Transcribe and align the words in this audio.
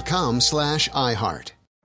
com 0.00 0.40
slash 0.40 0.88
iHeart. 0.90 1.52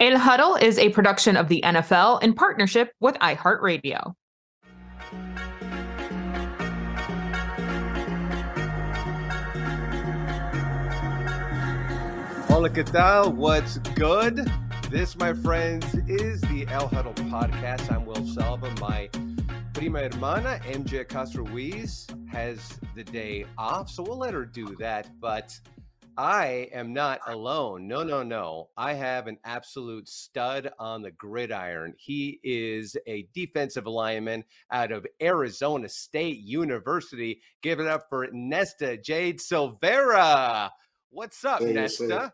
El 0.00 0.18
Huddle 0.18 0.56
is 0.56 0.78
a 0.78 0.90
production 0.90 1.36
of 1.36 1.48
the 1.48 1.62
NFL 1.64 2.22
in 2.22 2.34
partnership 2.34 2.92
with 3.00 3.16
iHeartRadio. 3.16 4.14
Hola, 12.48 12.70
¿qué 12.70 12.84
tal? 12.84 13.32
What's 13.32 13.78
good? 13.94 14.50
This, 14.90 15.16
my 15.16 15.32
friends, 15.32 15.84
is 16.08 16.40
the 16.42 16.66
El 16.68 16.88
Huddle 16.88 17.14
podcast. 17.14 17.92
I'm 17.92 18.04
Will 18.06 18.26
Selva. 18.26 18.74
My 18.80 19.08
prima 19.74 20.00
hermana, 20.00 20.58
MJ 20.64 21.00
Acosta 21.00 21.42
Ruiz, 21.42 22.06
has 22.30 22.80
the 22.96 23.04
day 23.04 23.44
off, 23.56 23.90
so 23.90 24.02
we'll 24.02 24.18
let 24.18 24.34
her 24.34 24.44
do 24.44 24.74
that. 24.80 25.08
But 25.20 25.56
I 26.18 26.68
am 26.72 26.92
not 26.92 27.20
ah. 27.26 27.32
alone. 27.32 27.86
No, 27.86 28.02
no, 28.02 28.24
no. 28.24 28.70
I 28.76 28.94
have 28.94 29.28
an 29.28 29.38
absolute 29.44 30.08
stud 30.08 30.68
on 30.76 31.00
the 31.00 31.12
gridiron. 31.12 31.94
He 31.96 32.40
is 32.42 32.96
a 33.06 33.28
defensive 33.32 33.86
lineman 33.86 34.42
out 34.72 34.90
of 34.90 35.06
Arizona 35.22 35.88
State 35.88 36.38
University. 36.38 37.40
Give 37.62 37.78
it 37.78 37.86
up 37.86 38.06
for 38.10 38.26
Nesta 38.32 38.96
Jade 38.96 39.38
Silvera. 39.38 40.70
What's 41.10 41.44
up, 41.44 41.60
Hey, 41.60 41.72
Nesta? 41.72 42.32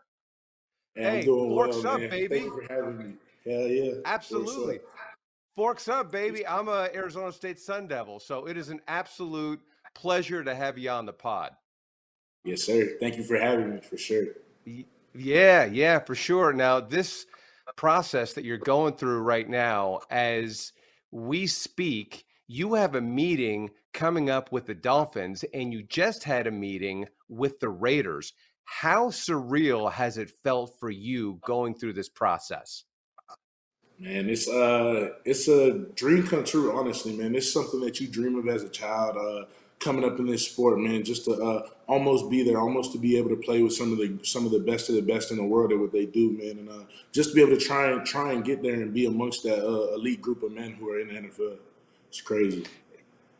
Hey, 0.95 1.05
I'm 1.05 1.13
Hey, 1.17 1.21
doing 1.21 1.49
forks 1.51 1.83
well, 1.83 1.87
up, 1.93 1.99
man. 1.99 2.09
baby. 2.09 2.39
Thank 2.39 2.53
for 2.53 2.73
having 2.73 2.97
me. 2.97 3.13
Hell 3.45 3.67
yeah. 3.67 3.91
Forks 3.91 4.01
Absolutely. 4.05 4.75
up. 4.77 4.85
Forks 5.55 5.87
up, 5.87 6.11
baby. 6.11 6.45
I'm 6.47 6.69
a 6.69 6.89
Arizona 6.93 7.31
State 7.31 7.59
Sun 7.59 7.87
Devil, 7.87 8.19
so 8.19 8.47
it 8.47 8.57
is 8.57 8.69
an 8.69 8.81
absolute 8.87 9.61
pleasure 9.93 10.43
to 10.43 10.55
have 10.55 10.79
you 10.79 10.89
on 10.89 11.05
the 11.05 11.13
pod. 11.13 11.51
Yes, 12.45 12.61
sir. 12.61 12.91
Thank 12.99 13.17
you 13.17 13.23
for 13.23 13.37
having 13.37 13.71
me 13.73 13.81
for 13.81 13.97
sure. 13.97 14.25
Yeah, 15.15 15.65
yeah, 15.65 15.99
for 15.99 16.13
sure. 16.13 16.53
Now, 16.53 16.79
this 16.79 17.25
process 17.75 18.33
that 18.33 18.45
you're 18.45 18.57
going 18.57 18.95
through 18.95 19.21
right 19.21 19.49
now, 19.49 20.01
as 20.11 20.71
we 21.11 21.47
speak, 21.47 22.25
you 22.47 22.75
have 22.75 22.93
a 22.93 23.01
meeting 23.01 23.71
coming 23.93 24.29
up 24.29 24.51
with 24.51 24.67
the 24.67 24.75
Dolphins, 24.75 25.43
and 25.55 25.73
you 25.73 25.81
just 25.83 26.23
had 26.23 26.45
a 26.45 26.51
meeting 26.51 27.07
with 27.27 27.59
the 27.59 27.69
Raiders. 27.69 28.33
How 28.65 29.09
surreal 29.09 29.91
has 29.91 30.19
it 30.19 30.29
felt 30.43 30.79
for 30.79 30.91
you 30.91 31.39
going 31.45 31.73
through 31.73 31.93
this 31.93 32.09
process? 32.09 32.83
Man, 33.97 34.29
it's 34.29 34.47
uh 34.49 35.11
it's 35.23 35.47
a 35.47 35.85
dream 35.95 36.27
come 36.27 36.43
true, 36.43 36.77
honestly, 36.77 37.15
man. 37.15 37.33
It's 37.33 37.51
something 37.51 37.79
that 37.81 38.01
you 38.01 38.07
dream 38.07 38.35
of 38.35 38.47
as 38.49 38.63
a 38.63 38.69
child, 38.69 39.15
uh, 39.15 39.45
coming 39.85 40.03
up 40.03 40.17
in 40.17 40.25
this 40.25 40.47
sport, 40.47 40.79
man, 40.79 41.03
just 41.03 41.25
to 41.25 41.33
uh, 41.33 41.67
almost 41.87 42.27
be 42.29 42.43
there, 42.43 42.59
almost 42.59 42.91
to 42.91 42.97
be 42.97 43.17
able 43.17 43.29
to 43.29 43.35
play 43.35 43.61
with 43.61 43.71
some 43.71 43.91
of 43.93 43.99
the 43.99 44.19
some 44.23 44.45
of 44.45 44.51
the 44.51 44.59
best 44.59 44.89
of 44.89 44.95
the 44.95 45.01
best 45.01 45.29
in 45.29 45.37
the 45.37 45.43
world 45.43 45.71
at 45.71 45.79
what 45.79 45.91
they 45.91 46.07
do, 46.07 46.31
man, 46.31 46.57
and 46.57 46.69
uh, 46.69 46.83
just 47.11 47.29
to 47.29 47.35
be 47.35 47.41
able 47.41 47.55
to 47.55 47.63
try 47.63 47.91
and 47.91 48.03
try 48.03 48.33
and 48.33 48.43
get 48.43 48.63
there 48.63 48.73
and 48.73 48.93
be 48.93 49.05
amongst 49.05 49.43
that 49.43 49.63
uh, 49.63 49.93
elite 49.93 50.21
group 50.21 50.41
of 50.41 50.51
men 50.51 50.71
who 50.71 50.89
are 50.89 50.99
in 50.99 51.07
the 51.07 51.13
NFL. 51.13 51.57
It's 52.09 52.19
crazy. 52.19 52.65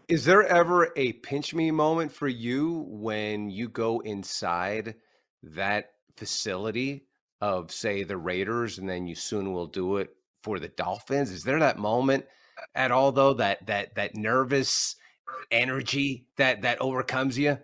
Is 0.08 0.24
there 0.24 0.44
ever 0.44 0.92
a 0.96 1.14
pinch 1.14 1.56
me 1.56 1.72
moment 1.72 2.12
for 2.12 2.28
you 2.28 2.86
when 2.90 3.50
you 3.50 3.68
go 3.68 4.02
inside 4.02 4.94
that 5.42 5.94
facility 6.16 7.08
of, 7.42 7.72
say, 7.72 8.04
the 8.04 8.18
Raiders, 8.18 8.78
and 8.78 8.88
then 8.88 9.08
you 9.08 9.16
soon 9.16 9.52
will 9.52 9.66
do 9.66 9.98
it 9.98 10.16
for 10.44 10.60
the 10.60 10.68
Dolphins? 10.68 11.32
Is 11.32 11.44
there 11.44 11.60
that 11.60 11.80
moment 11.80 12.26
at 12.76 12.92
all, 12.92 13.12
though, 13.12 13.34
that 13.34 13.66
that 13.66 13.96
that 13.96 14.16
nervous 14.16 14.96
energy 15.52 16.26
that 16.38 16.62
that 16.64 16.82
overcomes 16.82 17.38
you? 17.38 17.58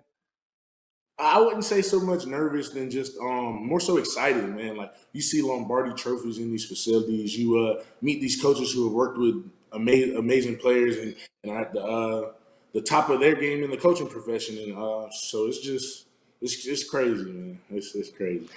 I 1.20 1.40
wouldn't 1.40 1.66
say 1.66 1.82
so 1.84 2.00
much 2.00 2.26
nervous 2.26 2.70
than 2.70 2.90
just 2.90 3.18
um 3.20 3.68
more 3.68 3.80
so 3.80 3.98
excited, 3.98 4.44
man. 4.56 4.78
Like 4.78 4.94
you 5.14 5.22
see 5.22 5.42
Lombardi 5.42 5.94
trophies 5.94 6.40
in 6.40 6.50
these 6.52 6.66
facilities, 6.66 7.38
you 7.38 7.58
uh 7.58 7.84
meet 8.02 8.22
these 8.22 8.42
coaches 8.42 8.74
who 8.74 8.86
have 8.86 8.94
worked 8.94 9.18
with 9.18 9.50
amazing 9.72 10.18
amazing 10.18 10.58
players 10.58 10.98
and 10.98 11.16
and 11.44 11.52
are 11.52 11.62
at 11.62 11.74
the 11.74 11.82
uh 11.82 12.32
the 12.74 12.82
top 12.82 13.10
of 13.10 13.20
their 13.20 13.36
game 13.36 13.64
in 13.64 13.70
the 13.70 13.78
coaching 13.78 14.08
profession, 14.08 14.58
and 14.58 14.78
uh 14.78 15.10
so 15.12 15.46
it's 15.46 15.60
just 15.60 16.08
it's 16.42 16.66
it's 16.66 16.90
crazy, 16.90 17.26
man. 17.32 17.60
It's 17.70 17.94
it's 17.94 18.10
crazy. 18.10 18.50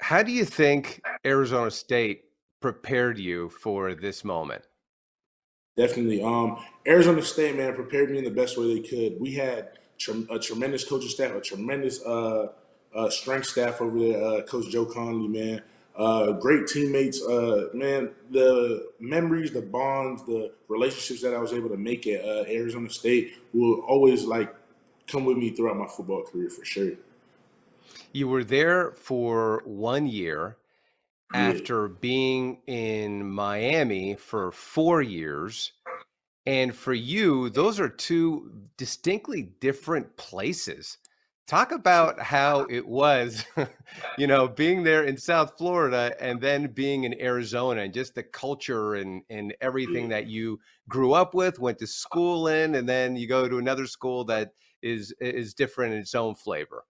How 0.00 0.22
do 0.22 0.32
you 0.32 0.44
think 0.44 1.00
Arizona 1.24 1.70
State 1.70 2.24
prepared 2.60 3.18
you 3.18 3.48
for 3.50 3.94
this 3.94 4.24
moment? 4.24 4.64
Definitely. 5.78 6.20
Um, 6.24 6.58
Arizona 6.88 7.22
State, 7.22 7.56
man, 7.56 7.72
prepared 7.72 8.10
me 8.10 8.18
in 8.18 8.24
the 8.24 8.32
best 8.32 8.58
way 8.58 8.74
they 8.74 8.80
could. 8.80 9.20
We 9.20 9.34
had 9.34 9.78
a 10.28 10.38
tremendous 10.40 10.84
coaching 10.84 11.08
staff, 11.08 11.32
a 11.36 11.40
tremendous 11.40 12.02
uh, 12.04 12.48
uh, 12.92 13.10
strength 13.10 13.46
staff 13.46 13.80
over 13.80 13.96
there. 13.96 14.22
Uh, 14.22 14.42
Coach 14.42 14.70
Joe 14.70 14.84
Conley, 14.84 15.28
man, 15.28 15.62
uh, 15.94 16.32
great 16.32 16.66
teammates. 16.66 17.22
Uh, 17.24 17.68
man, 17.74 18.10
the 18.32 18.88
memories, 18.98 19.52
the 19.52 19.62
bonds, 19.62 20.24
the 20.24 20.50
relationships 20.66 21.22
that 21.22 21.32
I 21.32 21.38
was 21.38 21.52
able 21.52 21.68
to 21.68 21.76
make 21.76 22.08
at 22.08 22.24
uh, 22.24 22.44
Arizona 22.48 22.90
State 22.90 23.36
will 23.52 23.80
always 23.82 24.24
like 24.24 24.52
come 25.06 25.24
with 25.24 25.36
me 25.36 25.50
throughout 25.50 25.76
my 25.76 25.86
football 25.86 26.24
career 26.24 26.50
for 26.50 26.64
sure. 26.64 26.90
You 28.10 28.26
were 28.26 28.42
there 28.42 28.90
for 28.92 29.62
one 29.64 30.08
year 30.08 30.56
after 31.32 31.88
being 31.88 32.60
in 32.66 33.28
Miami 33.28 34.14
for 34.14 34.50
four 34.52 35.02
years. 35.02 35.72
And 36.46 36.74
for 36.74 36.94
you, 36.94 37.50
those 37.50 37.78
are 37.78 37.88
two 37.88 38.50
distinctly 38.78 39.42
different 39.60 40.16
places. 40.16 40.96
Talk 41.46 41.72
about 41.72 42.20
how 42.20 42.66
it 42.70 42.86
was, 42.86 43.44
you 44.18 44.26
know, 44.26 44.48
being 44.48 44.82
there 44.82 45.04
in 45.04 45.16
South 45.16 45.56
Florida 45.58 46.14
and 46.20 46.40
then 46.40 46.68
being 46.68 47.04
in 47.04 47.20
Arizona 47.20 47.82
and 47.82 47.92
just 47.92 48.14
the 48.14 48.22
culture 48.22 48.94
and, 48.94 49.22
and 49.30 49.54
everything 49.60 50.06
mm. 50.06 50.10
that 50.10 50.26
you 50.26 50.60
grew 50.88 51.12
up 51.12 51.34
with, 51.34 51.58
went 51.58 51.78
to 51.78 51.86
school 51.86 52.48
in, 52.48 52.74
and 52.74 52.88
then 52.88 53.16
you 53.16 53.26
go 53.26 53.48
to 53.48 53.58
another 53.58 53.86
school 53.86 54.24
that 54.24 54.52
is 54.82 55.12
is 55.20 55.54
different 55.54 55.94
in 55.94 56.00
its 56.00 56.14
own 56.14 56.34
flavor. 56.34 56.84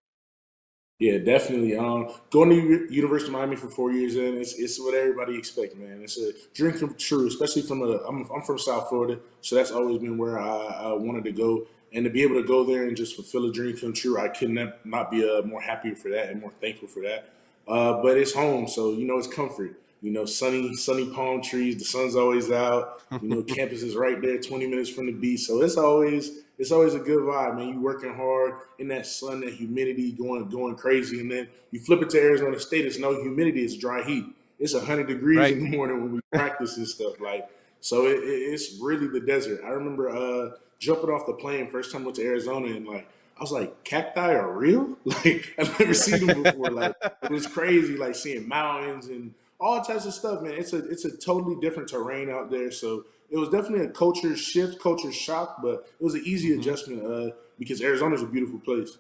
Yeah, 0.98 1.18
definitely. 1.18 1.76
Um, 1.76 2.08
going 2.30 2.50
to 2.50 2.88
the 2.88 2.92
University 2.92 3.28
of 3.28 3.34
Miami 3.34 3.54
for 3.54 3.68
four 3.68 3.92
years 3.92 4.16
in, 4.16 4.36
it's, 4.38 4.54
it's 4.54 4.80
what 4.80 4.94
everybody 4.94 5.38
expects, 5.38 5.76
man. 5.76 6.00
It's 6.02 6.18
a 6.18 6.32
dream 6.54 6.76
come 6.76 6.94
true, 6.94 7.28
especially 7.28 7.62
from 7.62 7.82
a. 7.82 7.98
I'm 8.08 8.28
I'm 8.34 8.42
from 8.42 8.58
South 8.58 8.88
Florida, 8.88 9.20
so 9.40 9.54
that's 9.54 9.70
always 9.70 9.98
been 10.00 10.18
where 10.18 10.40
I, 10.40 10.56
I 10.90 10.92
wanted 10.94 11.22
to 11.24 11.32
go, 11.32 11.66
and 11.92 12.04
to 12.04 12.10
be 12.10 12.22
able 12.22 12.34
to 12.34 12.42
go 12.42 12.64
there 12.64 12.82
and 12.88 12.96
just 12.96 13.14
fulfill 13.14 13.44
a 13.46 13.52
dream 13.52 13.76
come 13.76 13.92
true, 13.92 14.18
I 14.18 14.26
could 14.26 14.50
not 14.50 14.84
not 14.84 15.12
be 15.12 15.22
uh, 15.28 15.42
more 15.42 15.60
happy 15.60 15.94
for 15.94 16.08
that 16.10 16.30
and 16.30 16.40
more 16.40 16.52
thankful 16.60 16.88
for 16.88 17.00
that. 17.04 17.30
Uh, 17.68 18.02
but 18.02 18.16
it's 18.16 18.34
home, 18.34 18.66
so 18.66 18.90
you 18.92 19.06
know 19.06 19.18
it's 19.18 19.28
comfort. 19.32 19.80
You 20.02 20.10
know, 20.10 20.24
sunny 20.24 20.74
sunny 20.74 21.08
palm 21.10 21.42
trees. 21.42 21.76
The 21.78 21.84
sun's 21.84 22.16
always 22.16 22.50
out. 22.50 23.02
You 23.22 23.28
know, 23.28 23.42
campus 23.54 23.84
is 23.84 23.94
right 23.94 24.20
there, 24.20 24.40
20 24.40 24.66
minutes 24.66 24.90
from 24.90 25.06
the 25.06 25.12
beach, 25.12 25.42
so 25.42 25.62
it's 25.62 25.76
always 25.76 26.40
it's 26.58 26.72
always 26.72 26.94
a 26.94 26.98
good 26.98 27.22
vibe, 27.22 27.56
man. 27.56 27.68
You 27.68 27.80
working 27.80 28.14
hard 28.14 28.54
in 28.78 28.88
that 28.88 29.06
sun, 29.06 29.40
that 29.40 29.54
humidity, 29.54 30.12
going 30.12 30.48
going 30.48 30.74
crazy, 30.74 31.20
and 31.20 31.30
then 31.30 31.48
you 31.70 31.80
flip 31.80 32.02
it 32.02 32.10
to 32.10 32.20
Arizona 32.20 32.58
State. 32.58 32.84
It's 32.84 32.98
no 32.98 33.20
humidity; 33.22 33.64
it's 33.64 33.76
dry 33.76 34.02
heat. 34.02 34.24
It's 34.58 34.78
hundred 34.78 35.06
degrees 35.06 35.38
right. 35.38 35.52
in 35.52 35.70
the 35.70 35.76
morning 35.76 36.02
when 36.02 36.12
we 36.14 36.20
practice 36.32 36.76
and 36.76 36.86
stuff. 36.86 37.20
Like 37.20 37.48
so, 37.80 38.06
it, 38.06 38.18
it's 38.22 38.78
really 38.80 39.06
the 39.06 39.20
desert. 39.20 39.62
I 39.64 39.70
remember 39.70 40.10
uh, 40.10 40.56
jumping 40.78 41.10
off 41.10 41.26
the 41.26 41.34
plane 41.34 41.70
first 41.70 41.92
time 41.92 42.02
I 42.02 42.04
went 42.06 42.16
to 42.16 42.24
Arizona, 42.24 42.66
and 42.66 42.86
like 42.86 43.08
I 43.36 43.40
was 43.40 43.52
like, 43.52 43.84
cacti 43.84 44.34
are 44.34 44.52
real? 44.52 44.96
Like 45.04 45.54
I've 45.58 45.78
never 45.78 45.94
seen 45.94 46.26
them 46.26 46.42
before. 46.42 46.70
Like 46.70 46.96
it 47.22 47.30
was 47.30 47.46
crazy, 47.46 47.96
like 47.96 48.16
seeing 48.16 48.48
mountains 48.48 49.06
and 49.06 49.32
all 49.60 49.80
types 49.80 50.06
of 50.06 50.14
stuff, 50.14 50.42
man. 50.42 50.54
It's 50.54 50.72
a 50.72 50.78
it's 50.88 51.04
a 51.04 51.16
totally 51.16 51.56
different 51.60 51.88
terrain 51.88 52.30
out 52.30 52.50
there. 52.50 52.72
So 52.72 53.04
it 53.30 53.36
was 53.36 53.48
definitely 53.48 53.86
a 53.86 53.90
culture 53.90 54.36
shift, 54.36 54.80
culture 54.80 55.12
shock, 55.12 55.58
but 55.62 55.86
it 56.00 56.04
was 56.04 56.14
an 56.14 56.22
easy 56.24 56.50
mm-hmm. 56.50 56.60
adjustment 56.60 57.04
uh, 57.04 57.34
because 57.58 57.82
Arizona's 57.82 58.22
a 58.22 58.26
beautiful 58.26 58.58
place. 58.60 58.98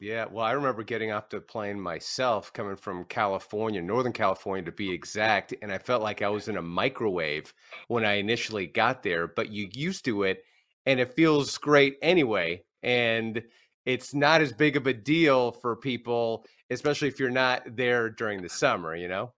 Yeah, 0.00 0.26
well, 0.30 0.44
I 0.44 0.52
remember 0.52 0.82
getting 0.82 1.12
off 1.12 1.30
the 1.30 1.40
plane 1.40 1.80
myself, 1.80 2.52
coming 2.52 2.76
from 2.76 3.04
California, 3.04 3.80
Northern 3.80 4.12
California 4.12 4.64
to 4.64 4.72
be 4.72 4.90
exact, 4.90 5.54
and 5.62 5.72
I 5.72 5.78
felt 5.78 6.02
like 6.02 6.20
I 6.20 6.28
was 6.28 6.48
in 6.48 6.56
a 6.56 6.62
microwave 6.62 7.54
when 7.88 8.04
I 8.04 8.14
initially 8.14 8.66
got 8.66 9.02
there. 9.02 9.26
But 9.26 9.50
you 9.50 9.68
used 9.72 10.04
to 10.06 10.24
it, 10.24 10.44
and 10.84 11.00
it 11.00 11.14
feels 11.14 11.56
great 11.58 11.96
anyway. 12.02 12.64
And 12.82 13.42
it's 13.86 14.14
not 14.14 14.40
as 14.42 14.52
big 14.52 14.76
of 14.76 14.86
a 14.86 14.92
deal 14.92 15.52
for 15.52 15.76
people, 15.76 16.44
especially 16.70 17.08
if 17.08 17.18
you're 17.18 17.30
not 17.30 17.62
there 17.76 18.10
during 18.10 18.42
the 18.42 18.48
summer, 18.48 18.94
you 18.94 19.08
know? 19.08 19.32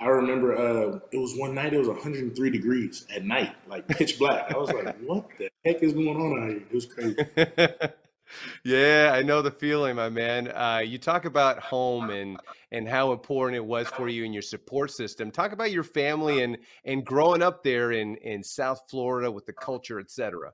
I 0.00 0.06
remember 0.08 0.56
uh, 0.56 1.00
it 1.10 1.18
was 1.18 1.34
one 1.36 1.54
night. 1.54 1.74
It 1.74 1.78
was 1.78 1.88
103 1.88 2.50
degrees 2.50 3.04
at 3.14 3.24
night, 3.24 3.54
like 3.68 3.88
pitch 3.88 4.18
black. 4.18 4.52
I 4.52 4.56
was 4.56 4.70
like, 4.70 4.96
"What 5.00 5.28
the 5.38 5.50
heck 5.64 5.82
is 5.82 5.92
going 5.92 6.08
on 6.08 6.42
out 6.42 6.48
here?" 6.50 6.58
It 6.58 6.72
was 6.72 6.86
crazy. 6.86 7.16
yeah, 8.64 9.12
I 9.12 9.22
know 9.22 9.42
the 9.42 9.50
feeling, 9.50 9.96
my 9.96 10.08
man. 10.08 10.48
Uh, 10.48 10.82
you 10.84 10.98
talk 10.98 11.24
about 11.24 11.58
home 11.58 12.10
and 12.10 12.38
and 12.70 12.88
how 12.88 13.12
important 13.12 13.56
it 13.56 13.64
was 13.64 13.88
for 13.88 14.08
you 14.08 14.24
and 14.24 14.32
your 14.32 14.42
support 14.42 14.92
system. 14.92 15.30
Talk 15.30 15.52
about 15.52 15.72
your 15.72 15.84
family 15.84 16.42
and 16.42 16.58
and 16.84 17.04
growing 17.04 17.42
up 17.42 17.64
there 17.64 17.90
in 17.92 18.16
in 18.16 18.42
South 18.42 18.82
Florida 18.88 19.30
with 19.30 19.46
the 19.46 19.52
culture, 19.52 19.98
etc. 19.98 20.52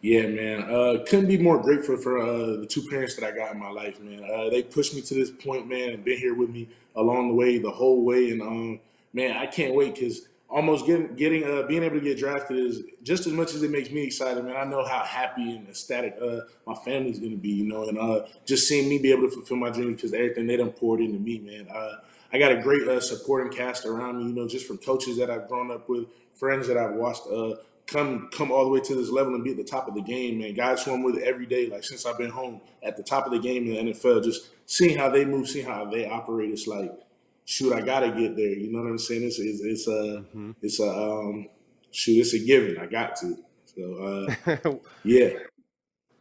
Yeah, 0.00 0.28
man. 0.28 0.62
Uh, 0.62 1.04
couldn't 1.08 1.26
be 1.26 1.38
more 1.38 1.60
grateful 1.60 1.96
for 1.96 2.18
uh, 2.18 2.60
the 2.60 2.66
two 2.66 2.82
parents 2.82 3.16
that 3.16 3.24
I 3.24 3.36
got 3.36 3.52
in 3.52 3.58
my 3.58 3.70
life, 3.70 4.00
man. 4.00 4.22
Uh, 4.22 4.48
they 4.48 4.62
pushed 4.62 4.94
me 4.94 5.00
to 5.02 5.14
this 5.14 5.30
point, 5.30 5.68
man, 5.68 5.90
and 5.90 6.04
been 6.04 6.18
here 6.18 6.34
with 6.34 6.50
me 6.50 6.68
along 6.94 7.28
the 7.28 7.34
way, 7.34 7.58
the 7.58 7.70
whole 7.70 8.04
way. 8.04 8.30
And 8.30 8.40
um, 8.40 8.80
man, 9.12 9.36
I 9.36 9.46
can't 9.46 9.74
wait 9.74 9.96
because 9.96 10.28
almost 10.48 10.86
getting, 10.86 11.16
getting, 11.16 11.42
uh, 11.42 11.62
being 11.66 11.82
able 11.82 11.96
to 11.96 12.00
get 12.00 12.16
drafted 12.16 12.58
is 12.58 12.82
just 13.02 13.26
as 13.26 13.32
much 13.32 13.54
as 13.54 13.64
it 13.64 13.72
makes 13.72 13.90
me 13.90 14.04
excited, 14.04 14.44
man. 14.44 14.56
I 14.56 14.64
know 14.64 14.84
how 14.84 15.00
happy 15.00 15.56
and 15.56 15.68
ecstatic 15.68 16.16
uh, 16.22 16.40
my 16.64 16.74
family's 16.74 17.18
gonna 17.18 17.34
be, 17.36 17.50
you 17.50 17.64
know, 17.64 17.88
and 17.88 17.98
uh, 17.98 18.26
just 18.46 18.68
seeing 18.68 18.88
me 18.88 18.98
be 18.98 19.10
able 19.10 19.22
to 19.28 19.30
fulfill 19.30 19.56
my 19.56 19.70
dreams 19.70 19.96
because 19.96 20.14
everything 20.14 20.46
they 20.46 20.56
done 20.56 20.70
poured 20.70 21.00
into 21.00 21.18
me, 21.18 21.40
man. 21.40 21.66
I 22.30 22.38
got 22.38 22.52
a 22.52 22.60
great 22.62 23.02
supporting 23.02 23.50
cast 23.50 23.84
around 23.84 24.18
me, 24.18 24.24
you 24.26 24.34
know, 24.34 24.46
just 24.46 24.66
from 24.66 24.78
coaches 24.78 25.16
that 25.16 25.30
I've 25.30 25.48
grown 25.48 25.70
up 25.70 25.88
with, 25.88 26.06
friends 26.34 26.68
that 26.68 26.76
I've 26.76 26.94
watched 26.94 27.22
come 27.88 28.28
come 28.30 28.52
all 28.52 28.64
the 28.64 28.70
way 28.70 28.80
to 28.80 28.94
this 28.94 29.10
level 29.10 29.34
and 29.34 29.42
be 29.42 29.50
at 29.50 29.56
the 29.56 29.64
top 29.64 29.88
of 29.88 29.94
the 29.94 30.02
game, 30.02 30.38
man. 30.38 30.54
Guys 30.54 30.84
who 30.84 30.92
I'm 30.92 31.02
with 31.02 31.18
every 31.18 31.46
day, 31.46 31.68
like 31.68 31.82
since 31.82 32.06
I've 32.06 32.18
been 32.18 32.30
home, 32.30 32.60
at 32.82 32.96
the 32.96 33.02
top 33.02 33.26
of 33.26 33.32
the 33.32 33.38
game 33.38 33.66
in 33.66 33.86
the 33.86 33.92
NFL, 33.92 34.22
just 34.22 34.50
seeing 34.66 34.96
how 34.96 35.08
they 35.08 35.24
move, 35.24 35.48
seeing 35.48 35.66
how 35.66 35.86
they 35.86 36.06
operate, 36.06 36.50
it's 36.50 36.66
like, 36.66 36.92
shoot, 37.46 37.72
I 37.72 37.80
gotta 37.80 38.08
get 38.08 38.36
there. 38.36 38.50
You 38.50 38.70
know 38.70 38.82
what 38.82 38.90
I'm 38.90 38.98
saying? 38.98 39.24
It's 39.24 39.38
it's, 39.38 39.60
it's 39.60 39.88
a 39.88 39.90
mm-hmm. 39.90 40.52
it's 40.62 40.78
a 40.78 40.88
um, 40.88 41.48
shoot, 41.90 42.20
it's 42.20 42.34
a 42.34 42.38
given. 42.38 42.78
I 42.78 42.86
got 42.86 43.16
to. 43.16 43.36
So 43.64 44.36
uh, 44.56 44.74
yeah. 45.04 45.30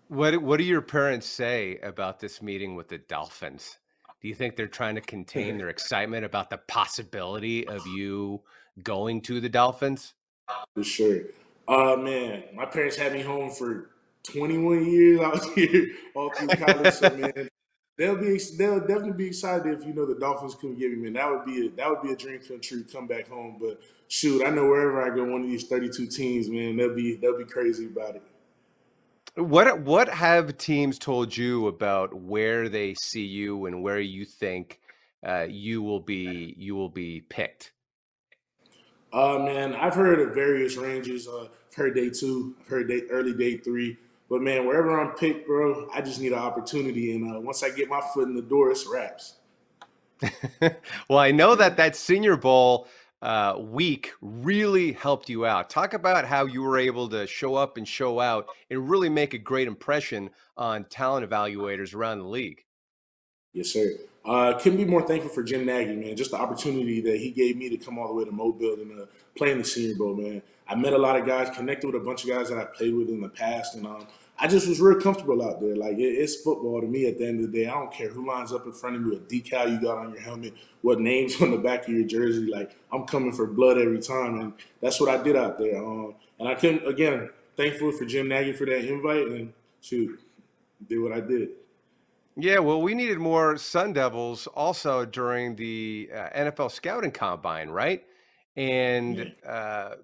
What 0.08 0.42
what 0.42 0.58
do 0.58 0.64
your 0.64 0.82
parents 0.82 1.28
say 1.28 1.80
about 1.84 2.20
this 2.20 2.42
meeting 2.42 2.76
with 2.76 2.88
the 2.88 2.98
Dolphins? 2.98 3.78
Do 4.22 4.30
you 4.30 4.36
think 4.36 4.56
they're 4.56 4.68
trying 4.68 4.96
to 4.96 5.02
contain 5.02 5.58
their 5.58 5.70
excitement 5.78 6.26
about 6.26 6.50
the 6.50 6.58
possibility 6.58 7.68
of 7.68 7.86
you 7.86 8.42
going 8.82 9.22
to 9.24 9.42
the 9.42 9.50
Dolphins? 9.50 10.14
For 10.74 10.84
sure. 10.84 11.20
Uh 11.68 11.98
man, 11.98 12.44
my 12.54 12.66
parents 12.66 12.96
had 12.96 13.14
me 13.14 13.22
home 13.22 13.52
for 13.52 13.90
21 14.24 14.86
years. 14.86 15.20
Was 15.20 15.46
here 15.56 15.92
all 16.16 16.32
through 16.32 16.48
college. 16.48 16.94
so 16.94 17.10
man, 17.10 17.50
they'll 17.98 18.16
be 18.16 18.40
they'll 18.58 18.80
definitely 18.80 19.12
be 19.12 19.28
excited 19.28 19.80
if 19.80 19.86
you 19.86 19.94
know 19.94 20.06
the 20.06 20.16
Dolphins 20.16 20.56
come 20.56 20.78
get 20.78 20.92
me. 20.92 20.98
Man, 20.98 21.14
that 21.14 21.30
would 21.30 21.46
be 21.46 21.68
a, 21.68 21.70
that 21.72 21.90
would 21.90 22.02
be 22.02 22.12
a 22.12 22.16
dream 22.16 22.40
come 22.48 22.62
true. 22.62 22.84
Come 22.84 23.08
back 23.08 23.28
home, 23.28 23.58
but 23.60 23.82
shoot, 24.08 24.46
I 24.46 24.50
know 24.50 24.66
wherever 24.66 25.02
I 25.02 25.16
go, 25.16 25.26
one 25.26 25.42
of 25.42 25.48
these 25.48 25.68
32 25.68 26.08
teams, 26.08 26.50
man, 26.50 26.78
they'll 26.78 26.96
be 26.96 27.16
they'll 27.16 27.38
be 27.38 27.46
crazy 27.46 27.88
about 27.88 28.16
it. 28.16 28.24
What 29.36 29.82
what 29.82 30.10
have 30.10 30.58
teams 30.58 30.98
told 30.98 31.36
you 31.36 31.68
about 31.68 32.14
where 32.14 32.70
they 32.70 32.96
see 32.96 33.26
you 33.26 33.66
and 33.66 33.84
where 33.84 34.00
you 34.00 34.26
think 34.26 34.80
uh, 35.26 35.48
you 35.50 35.82
will 35.82 36.00
be 36.00 36.56
you 36.58 36.76
will 36.76 36.90
be 36.90 37.22
picked? 37.22 37.74
Uh, 39.14 39.40
man, 39.40 39.74
I've 39.76 39.94
heard 39.94 40.20
of 40.20 40.34
various 40.34 40.76
ranges. 40.76 41.28
Uh, 41.28 41.44
I've 41.44 41.76
heard 41.76 41.96
day 41.96 42.10
two, 42.10 42.56
I've 42.62 42.68
heard 42.68 42.88
day, 42.88 43.04
early 43.10 43.34
day 43.34 43.58
three. 43.58 43.98
But 44.30 44.42
man, 44.42 44.68
wherever 44.68 45.00
I'm 45.00 45.16
picked, 45.16 45.48
bro, 45.48 45.90
I 45.94 46.02
just 46.02 46.20
need 46.20 46.34
an 46.34 46.40
opportunity. 46.40 47.16
And 47.16 47.36
uh, 47.36 47.40
once 47.40 47.64
I 47.64 47.70
get 47.70 47.88
my 47.88 48.02
foot 48.14 48.28
in 48.28 48.36
the 48.36 48.42
door, 48.42 48.72
it's 48.72 48.86
wraps. 48.86 49.36
well, 51.10 51.20
I 51.20 51.32
know 51.32 51.56
that 51.56 51.78
that 51.78 51.96
Senior 51.96 52.36
Bowl 52.36 52.88
uh, 53.22 53.56
week 53.58 54.12
really 54.22 54.92
helped 54.92 55.30
you 55.30 55.46
out. 55.46 55.70
Talk 55.70 55.94
about 55.94 56.26
how 56.26 56.46
you 56.46 56.62
were 56.62 56.78
able 56.78 57.08
to 57.10 57.26
show 57.26 57.56
up 57.56 57.78
and 57.78 57.88
show 57.88 58.20
out 58.20 58.48
and 58.70 58.90
really 58.90 59.10
make 59.10 59.34
a 59.34 59.40
great 59.40 59.68
impression 59.68 60.30
on 60.58 60.84
talent 60.86 61.28
evaluators 61.28 61.96
around 61.96 62.20
the 62.20 62.28
league. 62.28 62.64
Yes, 63.54 63.70
sir. 63.70 63.92
Uh, 64.28 64.60
couldn't 64.60 64.78
be 64.78 64.84
more 64.84 65.02
thankful 65.02 65.32
for 65.32 65.42
Jim 65.42 65.66
Nagy, 65.66 65.96
man. 65.96 66.16
Just 66.18 66.32
the 66.32 66.38
opportunity 66.38 67.00
that 67.00 67.18
he 67.18 67.32
gave 67.32 67.56
me 67.56 67.70
to 67.70 67.78
come 67.78 67.98
all 67.98 68.10
the 68.10 68.14
way 68.14 68.26
to 68.26 68.32
Mobile 68.32 68.74
and 68.74 69.00
uh, 69.00 69.06
play 69.38 69.52
in 69.52 69.60
the 69.60 69.64
Senior 69.64 69.96
Bowl, 69.96 70.16
man. 70.16 70.42
I 70.68 70.76
met 70.76 70.92
a 70.92 70.98
lot 70.98 71.18
of 71.18 71.26
guys, 71.26 71.50
connected 71.56 71.88
with 71.88 71.96
a 71.96 72.04
bunch 72.04 72.26
of 72.26 72.30
guys 72.30 72.50
that 72.50 72.58
I 72.58 72.66
played 72.66 72.94
with 72.94 73.08
in 73.08 73.22
the 73.22 73.30
past, 73.30 73.76
and 73.76 73.88
um, 73.88 74.06
I 74.38 74.48
just 74.48 74.68
was 74.68 74.82
real 74.82 75.00
comfortable 75.00 75.42
out 75.42 75.62
there. 75.62 75.78
Like 75.78 75.98
it, 75.98 76.02
it's 76.02 76.36
football 76.36 76.82
to 76.82 76.88
me. 76.88 77.08
At 77.08 77.18
the 77.18 77.26
end 77.26 77.40
of 77.40 77.50
the 77.50 77.58
day, 77.58 77.68
I 77.68 77.74
don't 77.74 77.92
care 77.92 78.10
who 78.10 78.28
lines 78.28 78.52
up 78.52 78.66
in 78.66 78.74
front 78.74 78.98
of 78.98 79.02
me, 79.04 79.12
what 79.12 79.30
decal 79.30 79.72
you 79.72 79.80
got 79.80 79.98
on 79.98 80.12
your 80.12 80.20
helmet, 80.22 80.56
what 80.82 81.00
names 81.00 81.42
on 81.42 81.52
the 81.52 81.58
back 81.58 81.88
of 81.88 81.94
your 81.94 82.06
jersey. 82.06 82.48
Like 82.48 82.76
I'm 82.92 83.06
coming 83.06 83.32
for 83.32 83.48
blood 83.48 83.78
every 83.78 84.00
time, 84.00 84.42
and 84.42 84.54
that's 84.82 85.00
what 85.00 85.10
I 85.10 85.24
did 85.24 85.38
out 85.38 85.58
there. 85.58 85.78
Um, 85.78 86.16
and 86.38 86.50
I 86.50 86.56
couldn't 86.56 86.86
again 86.86 87.30
thankful 87.56 87.94
for 87.94 88.04
Jim 88.04 88.28
Nagy 88.28 88.52
for 88.52 88.66
that 88.66 88.84
invite, 88.84 89.28
and 89.28 89.54
shoot, 89.80 90.20
did 90.90 91.00
what 91.00 91.14
I 91.14 91.22
did. 91.22 91.52
Yeah, 92.40 92.60
well, 92.60 92.84
we 92.84 92.94
needed 92.94 93.18
more 93.18 93.58
Sun 93.58 93.94
Devils 93.94 94.46
also 94.46 95.06
during 95.06 95.56
the 95.56 96.08
uh, 96.14 96.30
NFL 96.36 96.70
scouting 96.70 97.10
combine, 97.10 97.70
right? 97.70 98.04
And 98.56 99.34
uh, 99.48 99.96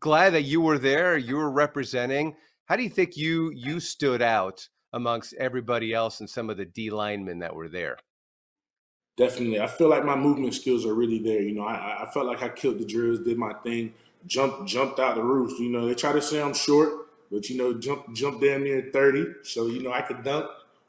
glad 0.00 0.30
that 0.30 0.42
you 0.42 0.62
were 0.62 0.78
there. 0.78 1.18
You 1.18 1.36
were 1.36 1.50
representing. 1.50 2.36
How 2.64 2.76
do 2.76 2.82
you 2.82 2.88
think 2.88 3.18
you 3.18 3.50
you 3.54 3.80
stood 3.80 4.22
out 4.22 4.66
amongst 4.94 5.34
everybody 5.34 5.92
else 5.92 6.20
and 6.20 6.28
some 6.28 6.48
of 6.48 6.56
the 6.56 6.64
D 6.64 6.88
linemen 6.88 7.40
that 7.40 7.54
were 7.54 7.68
there? 7.68 7.98
Definitely, 9.18 9.60
I 9.60 9.66
feel 9.66 9.88
like 9.88 10.06
my 10.06 10.16
movement 10.16 10.54
skills 10.54 10.86
are 10.86 10.94
really 10.94 11.18
there. 11.18 11.42
You 11.42 11.54
know, 11.54 11.64
I, 11.64 12.04
I 12.04 12.10
felt 12.12 12.26
like 12.26 12.42
I 12.42 12.48
killed 12.48 12.78
the 12.78 12.86
drills, 12.86 13.20
did 13.20 13.36
my 13.36 13.52
thing, 13.62 13.92
jumped 14.26 14.66
jumped 14.66 15.00
out 15.00 15.16
the 15.16 15.22
roof. 15.22 15.60
You 15.60 15.68
know, 15.68 15.86
they 15.86 15.94
try 15.94 16.12
to 16.12 16.22
say 16.22 16.40
I'm 16.40 16.54
short, 16.54 17.08
but 17.30 17.50
you 17.50 17.58
know, 17.58 17.74
jump 17.74 18.14
jump 18.14 18.40
down 18.40 18.64
near 18.64 18.88
thirty, 18.90 19.26
so 19.42 19.66
you 19.66 19.82
know 19.82 19.92
I 19.92 20.00
could 20.00 20.24
dunk 20.24 20.46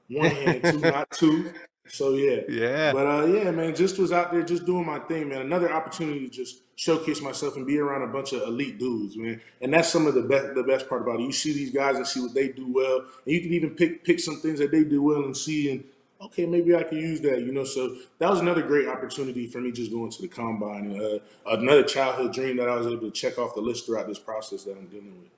one 0.09 0.29
hand, 0.29 0.63
two, 0.63 0.79
not 0.91 1.12
two. 1.12 1.53
So 1.88 2.15
yeah, 2.15 2.41
yeah. 2.50 2.93
But 2.93 3.05
uh, 3.05 3.25
yeah, 3.25 3.51
man, 3.51 3.75
just 3.75 4.00
was 4.00 4.12
out 4.12 4.31
there 4.31 4.41
just 4.41 4.65
doing 4.65 4.85
my 4.85 5.00
thing, 5.00 5.29
man. 5.29 5.41
Another 5.41 5.71
opportunity 5.71 6.27
to 6.27 6.29
just 6.29 6.62
showcase 6.75 7.21
myself 7.21 7.55
and 7.55 7.65
be 7.65 7.77
around 7.77 8.01
a 8.01 8.12
bunch 8.12 8.33
of 8.33 8.41
elite 8.41 8.79
dudes, 8.79 9.15
man. 9.15 9.39
And 9.62 9.74
that's 9.74 9.89
some 9.89 10.07
of 10.07 10.15
the 10.15 10.24
best 10.24 10.55
the 10.55 10.63
best 10.63 10.89
part 10.89 11.01
about 11.01 11.19
it. 11.19 11.24
You 11.24 11.31
see 11.31 11.53
these 11.53 11.71
guys 11.71 11.97
and 11.97 12.07
see 12.07 12.21
what 12.21 12.33
they 12.33 12.50
do 12.50 12.71
well, 12.71 13.05
and 13.25 13.33
you 13.33 13.41
can 13.41 13.53
even 13.53 13.71
pick 13.71 14.03
pick 14.03 14.19
some 14.19 14.39
things 14.41 14.59
that 14.59 14.71
they 14.71 14.83
do 14.83 15.01
well 15.01 15.24
and 15.24 15.35
see 15.35 15.71
and 15.71 15.83
okay, 16.21 16.45
maybe 16.45 16.75
I 16.75 16.83
can 16.83 16.97
use 16.97 17.21
that, 17.21 17.41
you 17.41 17.51
know. 17.51 17.63
So 17.63 17.95
that 18.19 18.29
was 18.29 18.39
another 18.39 18.62
great 18.62 18.88
opportunity 18.88 19.47
for 19.47 19.59
me 19.59 19.71
just 19.71 19.91
going 19.91 20.12
to 20.12 20.21
the 20.21 20.27
combine. 20.27 21.00
Uh, 21.00 21.19
another 21.45 21.83
childhood 21.83 22.33
dream 22.33 22.57
that 22.57 22.67
I 22.67 22.75
was 22.75 22.88
able 22.88 23.00
to 23.00 23.12
check 23.12 23.38
off 23.38 23.55
the 23.55 23.62
list 23.62 23.85
throughout 23.85 24.07
this 24.07 24.19
process 24.19 24.63
that 24.63 24.77
I'm 24.77 24.88
dealing 24.88 25.13
with. 25.19 25.29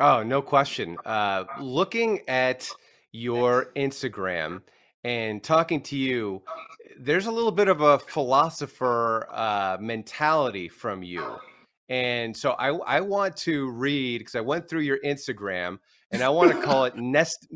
Oh, 0.00 0.22
no 0.22 0.42
question. 0.42 0.96
Uh, 1.04 1.44
looking 1.60 2.20
at 2.26 2.68
your 3.14 3.70
Instagram 3.76 4.60
and 5.04 5.42
talking 5.42 5.80
to 5.82 5.96
you, 5.96 6.42
there's 6.98 7.26
a 7.26 7.30
little 7.30 7.52
bit 7.52 7.68
of 7.68 7.80
a 7.80 7.98
philosopher 7.98 9.28
uh, 9.30 9.76
mentality 9.80 10.68
from 10.68 11.02
you. 11.02 11.36
And 11.88 12.36
so 12.36 12.52
I, 12.52 12.70
I 12.70 13.00
want 13.00 13.36
to 13.38 13.70
read 13.70 14.18
because 14.18 14.34
I 14.34 14.40
went 14.40 14.68
through 14.68 14.80
your 14.80 14.98
Instagram 15.04 15.78
and 16.10 16.22
I 16.22 16.28
want 16.28 16.52
to 16.52 16.60
call 16.60 16.86
it 16.86 16.96
nest. 16.96 17.46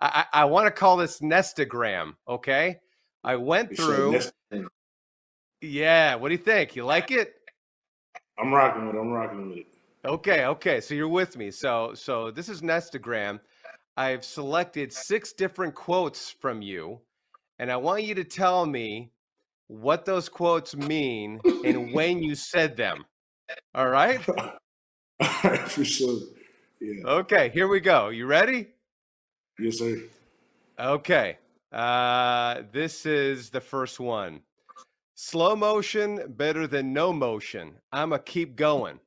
I, 0.00 0.24
I 0.32 0.44
want 0.46 0.66
to 0.66 0.72
call 0.72 0.96
this 0.96 1.20
Nestagram. 1.20 2.14
Okay. 2.28 2.78
I 3.22 3.36
went 3.36 3.76
through. 3.76 4.20
Yeah. 5.60 6.16
What 6.16 6.28
do 6.28 6.34
you 6.34 6.38
think? 6.42 6.74
You 6.74 6.84
like 6.84 7.12
it? 7.12 7.34
I'm 8.36 8.52
rocking 8.52 8.86
with 8.86 8.96
it. 8.96 8.98
I'm 8.98 9.10
rocking 9.12 9.48
with 9.48 9.58
it. 9.58 9.66
Okay. 10.04 10.44
Okay. 10.46 10.80
So 10.80 10.94
you're 10.94 11.08
with 11.08 11.36
me. 11.36 11.52
So, 11.52 11.92
so 11.94 12.32
this 12.32 12.48
is 12.48 12.62
Nestagram. 12.62 13.38
I've 13.96 14.24
selected 14.24 14.92
six 14.92 15.32
different 15.32 15.74
quotes 15.74 16.30
from 16.30 16.62
you, 16.62 17.00
and 17.58 17.70
I 17.70 17.76
want 17.76 18.02
you 18.02 18.14
to 18.16 18.24
tell 18.24 18.66
me 18.66 19.12
what 19.68 20.04
those 20.04 20.28
quotes 20.28 20.74
mean 20.76 21.40
and 21.64 21.92
when 21.92 22.22
you 22.22 22.34
said 22.34 22.76
them. 22.76 23.04
All 23.74 23.88
right? 23.88 24.26
All 24.28 24.58
right, 25.20 25.60
for 25.68 25.84
sure. 25.84 26.18
Yeah. 26.80 27.06
Okay, 27.06 27.50
here 27.50 27.68
we 27.68 27.80
go. 27.80 28.08
You 28.08 28.26
ready? 28.26 28.68
Yes, 29.58 29.78
sir. 29.78 30.02
Okay. 30.78 31.38
Uh, 31.72 32.62
this 32.72 33.06
is 33.06 33.50
the 33.50 33.60
first 33.60 34.00
one. 34.00 34.40
Slow 35.14 35.54
motion 35.54 36.20
better 36.36 36.66
than 36.66 36.92
no 36.92 37.12
motion. 37.12 37.74
I'ma 37.92 38.18
keep 38.18 38.56
going. 38.56 38.98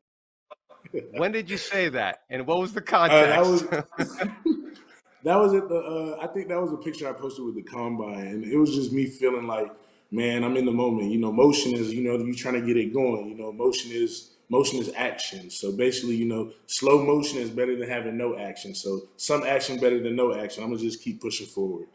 When 1.12 1.32
did 1.32 1.50
you 1.50 1.58
say 1.58 1.89
that? 1.89 2.24
And 2.29 2.46
what 2.46 2.60
was 2.60 2.74
the 2.74 2.82
context? 2.82 3.72
Uh, 3.72 3.82
that 3.82 3.98
was 3.98 4.08
that 5.24 5.36
was 5.36 5.53
at 5.53 5.67
the. 5.70 5.75
Uh, 5.75 6.24
I 6.24 6.27
think 6.27 6.48
that 6.50 6.60
was 6.60 6.72
a 6.74 6.77
picture 6.77 7.08
I 7.08 7.13
posted 7.13 7.46
with 7.46 7.56
the 7.56 7.63
combine, 7.63 8.27
and 8.27 8.44
it 8.44 8.58
was 8.58 8.74
just 8.74 8.91
me 8.91 9.06
feeling 9.06 9.48
like, 9.48 9.72
man, 10.12 10.44
I'm 10.44 10.58
in 10.58 10.65
the 10.65 10.72
moment. 10.72 11.12
You 11.12 11.20
know, 11.20 11.32
motion 11.32 11.74
is, 11.74 11.94
you 11.94 12.01
know, 12.01 12.17
you 12.17 12.34
trying 12.34 12.56
to 12.56 12.62
get 12.62 12.77
it 12.77 12.94
going. 12.94 13.29
You 13.29 13.36
know, 13.36 13.51
motion 13.51 13.91
is 13.91 14.32
motion 14.50 14.79
is 14.79 14.91
action. 14.96 15.50
So 15.50 15.72
basically, 15.72 16.15
you 16.15 16.25
know, 16.25 16.51
slow 16.67 17.06
motion 17.06 17.39
is 17.39 17.50
better 17.50 17.77
than 17.77 17.89
having 17.89 18.17
no 18.17 18.38
action. 18.38 18.74
So 18.75 19.01
some 19.17 19.44
action 19.44 19.79
better 19.79 20.01
than 20.01 20.15
no 20.15 20.34
action. 20.34 20.63
I'm 20.63 20.70
gonna 20.70 20.82
just 20.82 21.01
keep 21.01 21.22
pushing 21.22 21.48
forward. 21.48 21.88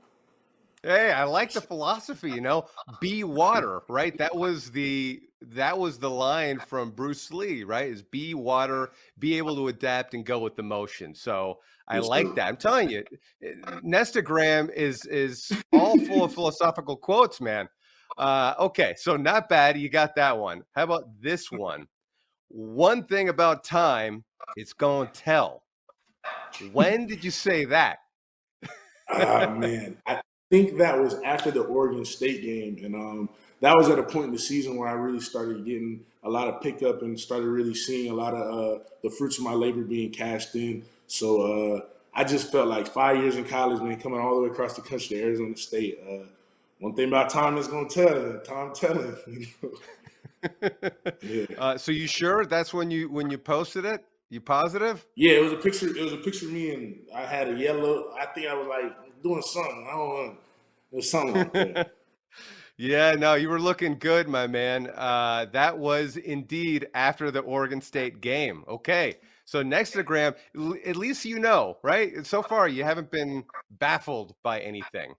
Hey, 0.82 1.12
I 1.12 1.24
like 1.24 1.52
the 1.52 1.60
philosophy, 1.60 2.32
you 2.32 2.40
know. 2.40 2.66
Be 3.00 3.22
water, 3.22 3.82
right? 3.88 4.18
That 4.18 4.34
was 4.34 4.72
the 4.72 5.22
that 5.50 5.78
was 5.78 5.98
the 5.98 6.10
line 6.10 6.58
from 6.58 6.90
Bruce 6.90 7.32
Lee, 7.32 7.64
right? 7.64 7.90
Is 7.90 8.02
be 8.02 8.34
water, 8.34 8.92
be 9.18 9.36
able 9.38 9.56
to 9.56 9.68
adapt 9.68 10.14
and 10.14 10.24
go 10.24 10.38
with 10.38 10.56
the 10.56 10.62
motion. 10.62 11.14
So 11.14 11.58
I 11.88 11.98
like 11.98 12.34
that. 12.34 12.48
I'm 12.48 12.56
telling 12.56 12.90
you, 12.90 13.04
eh, 13.42 13.54
Nestagram 13.84 14.72
is 14.72 15.04
is 15.06 15.52
all 15.72 15.98
full 15.98 16.24
of 16.24 16.34
philosophical 16.34 16.96
quotes, 16.96 17.40
man. 17.40 17.68
Uh, 18.18 18.54
okay, 18.58 18.94
so 18.96 19.16
not 19.16 19.48
bad. 19.48 19.78
You 19.78 19.88
got 19.88 20.14
that 20.16 20.38
one. 20.38 20.62
How 20.74 20.84
about 20.84 21.04
this 21.20 21.50
one? 21.50 21.86
One 22.48 23.04
thing 23.04 23.28
about 23.28 23.64
time, 23.64 24.24
it's 24.56 24.72
going 24.72 25.08
to 25.08 25.12
tell. 25.12 25.62
When 26.72 27.06
did 27.06 27.24
you 27.24 27.30
say 27.30 27.64
that? 27.66 27.98
Ah 29.08 29.48
man, 29.50 29.98
I 30.06 30.20
think 30.50 30.78
that 30.78 30.98
was 30.98 31.14
after 31.22 31.50
the 31.50 31.62
Oregon 31.62 32.04
State 32.04 32.42
game, 32.42 32.82
and 32.84 32.94
um, 32.94 33.28
that 33.62 33.76
was 33.76 33.88
at 33.88 33.98
a 33.98 34.02
point 34.02 34.26
in 34.26 34.32
the 34.32 34.38
season 34.38 34.76
where 34.76 34.88
I 34.88 34.92
really 34.92 35.20
started 35.20 35.64
getting 35.64 36.04
a 36.24 36.28
lot 36.28 36.48
of 36.48 36.60
pickup 36.60 37.02
and 37.02 37.18
started 37.18 37.46
really 37.46 37.74
seeing 37.74 38.10
a 38.10 38.14
lot 38.14 38.34
of 38.34 38.40
uh, 38.40 38.82
the 39.04 39.10
fruits 39.10 39.38
of 39.38 39.44
my 39.44 39.54
labor 39.54 39.82
being 39.82 40.10
cashed 40.10 40.54
in. 40.56 40.84
So 41.06 41.42
uh, 41.76 41.80
I 42.12 42.24
just 42.24 42.50
felt 42.50 42.66
like 42.66 42.88
five 42.88 43.18
years 43.18 43.36
in 43.36 43.44
college, 43.44 43.80
man, 43.80 44.00
coming 44.00 44.20
all 44.20 44.34
the 44.34 44.42
way 44.42 44.48
across 44.48 44.74
the 44.74 44.82
country 44.82 45.16
to 45.16 45.22
Arizona 45.22 45.56
State. 45.56 46.00
Uh, 46.04 46.26
one 46.80 46.94
thing 46.94 47.06
about 47.06 47.30
time 47.30 47.56
is 47.56 47.68
going 47.68 47.88
to 47.88 47.94
tell. 47.94 48.40
Time 48.40 48.74
telling. 48.74 49.16
You 49.28 49.46
know? 49.62 50.80
yeah. 51.22 51.46
Uh, 51.56 51.78
so 51.78 51.92
you 51.92 52.08
sure 52.08 52.44
that's 52.44 52.74
when 52.74 52.90
you 52.90 53.08
when 53.08 53.30
you 53.30 53.38
posted 53.38 53.84
it? 53.84 54.04
You 54.28 54.40
positive? 54.40 55.06
Yeah, 55.14 55.34
it 55.34 55.44
was 55.44 55.52
a 55.52 55.56
picture. 55.56 55.96
It 55.96 56.02
was 56.02 56.12
a 56.12 56.16
picture 56.16 56.46
of 56.46 56.52
me, 56.52 56.74
and 56.74 56.98
I 57.14 57.26
had 57.26 57.48
a 57.48 57.54
yellow. 57.54 58.12
I 58.18 58.26
think 58.26 58.48
I 58.48 58.54
was 58.54 58.66
like 58.66 59.22
doing 59.22 59.42
something. 59.42 59.86
I 59.88 59.92
don't 59.92 60.08
know. 60.08 60.36
It 60.90 60.96
was 60.96 61.10
something 61.10 61.34
like 61.34 61.52
that. 61.52 61.94
yeah, 62.82 63.12
no, 63.12 63.34
you 63.34 63.48
were 63.48 63.60
looking 63.60 63.96
good, 63.96 64.26
my 64.26 64.48
man. 64.48 64.90
Uh, 64.96 65.46
that 65.52 65.78
was 65.78 66.16
indeed 66.16 66.88
after 66.94 67.30
the 67.30 67.38
Oregon 67.38 67.80
State 67.80 68.20
game. 68.20 68.64
Okay, 68.66 69.18
so 69.44 69.62
next 69.62 69.92
to 69.92 70.02
Nestagram, 70.02 70.34
at 70.84 70.96
least 70.96 71.24
you 71.24 71.38
know, 71.38 71.78
right? 71.84 72.26
So 72.26 72.42
far, 72.42 72.66
you 72.66 72.82
haven't 72.82 73.12
been 73.12 73.44
baffled 73.70 74.34
by 74.42 74.58
anything. 74.60 75.14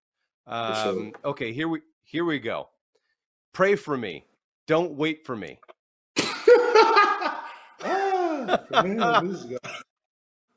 Um, 0.45 1.13
okay, 1.23 1.53
here 1.53 1.69
we 1.69 1.79
here 2.03 2.25
we 2.25 2.37
go. 2.39 2.67
Pray 3.53 3.77
for 3.77 3.95
me. 3.95 4.25
Don't 4.67 4.91
wait 4.95 5.25
for 5.25 5.37
me. 5.37 5.57
ah, 6.19 7.47
man. 8.83 9.57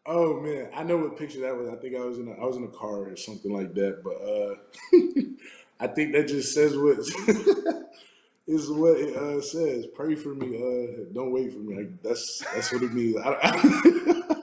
Oh 0.08 0.40
man, 0.40 0.70
I 0.72 0.84
know 0.84 0.98
what 0.98 1.18
picture 1.18 1.40
that 1.40 1.56
was. 1.56 1.68
I 1.68 1.74
think 1.76 1.96
I 1.96 2.00
was 2.00 2.18
in 2.18 2.28
a, 2.28 2.32
I 2.32 2.44
was 2.44 2.56
in 2.56 2.62
a 2.62 2.68
car 2.68 3.10
or 3.10 3.16
something 3.16 3.52
like 3.52 3.74
that. 3.74 4.04
But 4.04 4.14
uh, 4.22 4.54
I 5.78 5.86
think 5.86 6.12
that 6.14 6.28
just 6.28 6.54
says 6.54 6.76
what 6.76 6.98
is 8.46 8.70
what 8.70 8.98
it 8.98 9.16
uh, 9.16 9.40
says. 9.40 9.86
Pray 9.94 10.14
for 10.14 10.34
me. 10.34 10.56
Uh, 10.56 11.12
don't 11.12 11.32
wait 11.32 11.52
for 11.52 11.58
me. 11.58 11.76
Like, 11.76 12.02
that's 12.02 12.42
that's 12.54 12.72
what 12.72 12.82
it 12.82 12.92
means. 12.92 13.16
I, 13.16 13.36
I, 13.42 14.42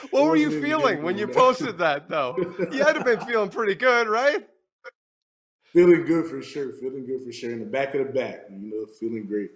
what 0.10 0.24
were 0.24 0.36
you 0.36 0.62
feeling 0.62 1.02
when 1.02 1.18
you 1.18 1.28
posted 1.28 1.78
that 1.78 2.08
though? 2.08 2.36
You 2.72 2.84
had 2.84 2.94
to 2.94 3.04
been 3.04 3.20
feeling 3.20 3.50
pretty 3.50 3.74
good, 3.74 4.08
right? 4.08 4.48
Feeling 5.64 6.04
good 6.04 6.26
for 6.26 6.42
sure. 6.42 6.72
Feeling 6.72 7.06
good 7.06 7.22
for 7.24 7.32
sure. 7.32 7.52
In 7.52 7.60
the 7.60 7.66
back 7.66 7.94
of 7.94 8.06
the 8.06 8.12
back, 8.12 8.46
you 8.50 8.70
know, 8.70 8.86
feeling 8.98 9.26
great. 9.26 9.50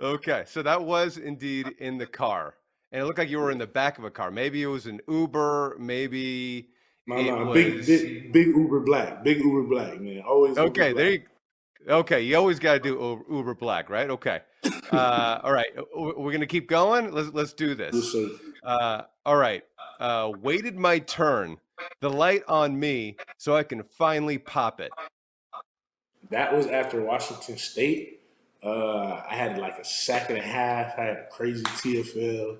Okay, 0.00 0.44
so 0.46 0.62
that 0.62 0.80
was 0.80 1.18
indeed 1.18 1.74
in 1.78 1.98
the 1.98 2.06
car, 2.06 2.54
and 2.92 3.02
it 3.02 3.04
looked 3.04 3.18
like 3.18 3.28
you 3.28 3.40
were 3.40 3.50
in 3.50 3.58
the 3.58 3.66
back 3.66 3.98
of 3.98 4.04
a 4.04 4.10
car. 4.10 4.30
Maybe 4.30 4.62
it 4.62 4.66
was 4.66 4.86
an 4.86 5.00
Uber. 5.08 5.76
Maybe 5.80 6.68
no, 7.08 7.22
no, 7.22 7.44
was... 7.46 7.54
big, 7.54 7.86
big, 7.86 8.32
big 8.32 8.46
Uber 8.48 8.80
Black, 8.80 9.24
big 9.24 9.38
Uber 9.38 9.62
Black, 9.64 10.00
man. 10.00 10.22
Always. 10.26 10.58
Okay, 10.58 10.92
there 10.92 11.10
you. 11.10 11.22
Okay, 11.88 12.20
you 12.20 12.36
always 12.36 12.58
got 12.58 12.74
to 12.74 12.80
do 12.80 13.24
Uber 13.30 13.54
Black, 13.54 13.90
right? 13.90 14.10
Okay. 14.10 14.40
Uh, 14.90 15.38
all 15.44 15.52
right, 15.52 15.66
we're 15.94 16.32
gonna 16.32 16.46
keep 16.46 16.66
going. 16.66 17.12
Let's 17.12 17.28
let's 17.34 17.52
do 17.52 17.74
this. 17.74 18.16
Uh, 18.62 19.02
all 19.26 19.36
right. 19.36 19.62
Uh, 20.00 20.32
waited 20.40 20.78
my 20.78 20.98
turn. 20.98 21.58
The 22.00 22.08
light 22.08 22.42
on 22.48 22.80
me, 22.80 23.16
so 23.36 23.54
I 23.54 23.64
can 23.64 23.82
finally 23.82 24.38
pop 24.38 24.80
it. 24.80 24.90
That 26.30 26.54
was 26.54 26.66
after 26.68 27.02
Washington 27.02 27.58
State. 27.58 28.22
Uh, 28.62 29.22
I 29.28 29.34
had 29.34 29.58
like 29.58 29.78
a 29.78 29.84
sack 29.84 30.30
and 30.30 30.38
a 30.38 30.42
half. 30.42 30.98
I 30.98 31.02
had 31.02 31.16
a 31.18 31.26
crazy 31.30 31.64
TFL, 31.64 32.58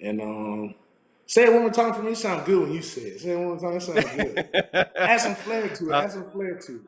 and 0.00 0.20
um, 0.20 0.74
say 1.30 1.44
it 1.44 1.52
one 1.52 1.62
more 1.62 1.70
time 1.70 1.94
for 1.94 2.02
me. 2.02 2.12
It 2.12 2.18
sound 2.18 2.44
good 2.44 2.60
when 2.62 2.72
you 2.72 2.82
say 2.82 3.02
it. 3.02 3.20
Say 3.20 3.30
it 3.30 3.36
one 3.36 3.46
more 3.46 3.58
time. 3.58 3.76
It 3.76 3.82
sounds 3.82 4.16
good. 4.16 4.88
add 4.96 5.20
some 5.20 5.34
flair 5.36 5.68
to 5.68 5.88
it. 5.88 5.92
Uh, 5.92 6.00
add 6.00 6.12
some 6.12 6.30
flair 6.30 6.56
to 6.56 6.76
it. 6.76 6.82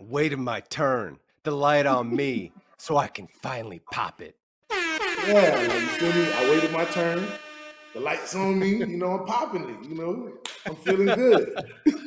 Waiting 0.00 0.44
my 0.44 0.60
turn. 0.60 1.18
The 1.44 1.50
light 1.52 1.86
on 1.86 2.14
me, 2.14 2.52
so 2.76 2.98
I 2.98 3.06
can 3.06 3.26
finally 3.40 3.80
pop 3.90 4.20
it. 4.20 4.36
Yeah, 4.70 5.62
you 5.62 5.68
feel 5.70 6.12
me? 6.12 6.32
I 6.32 6.50
waited 6.50 6.72
my 6.72 6.84
turn. 6.86 7.26
The 7.94 8.00
light's 8.00 8.34
on 8.34 8.58
me. 8.58 8.76
You 8.76 8.86
know, 8.86 9.12
I'm 9.12 9.24
popping 9.24 9.68
it. 9.68 9.88
You 9.88 9.94
know, 9.94 10.32
I'm 10.66 10.76
feeling 10.76 11.06
good. 11.06 11.58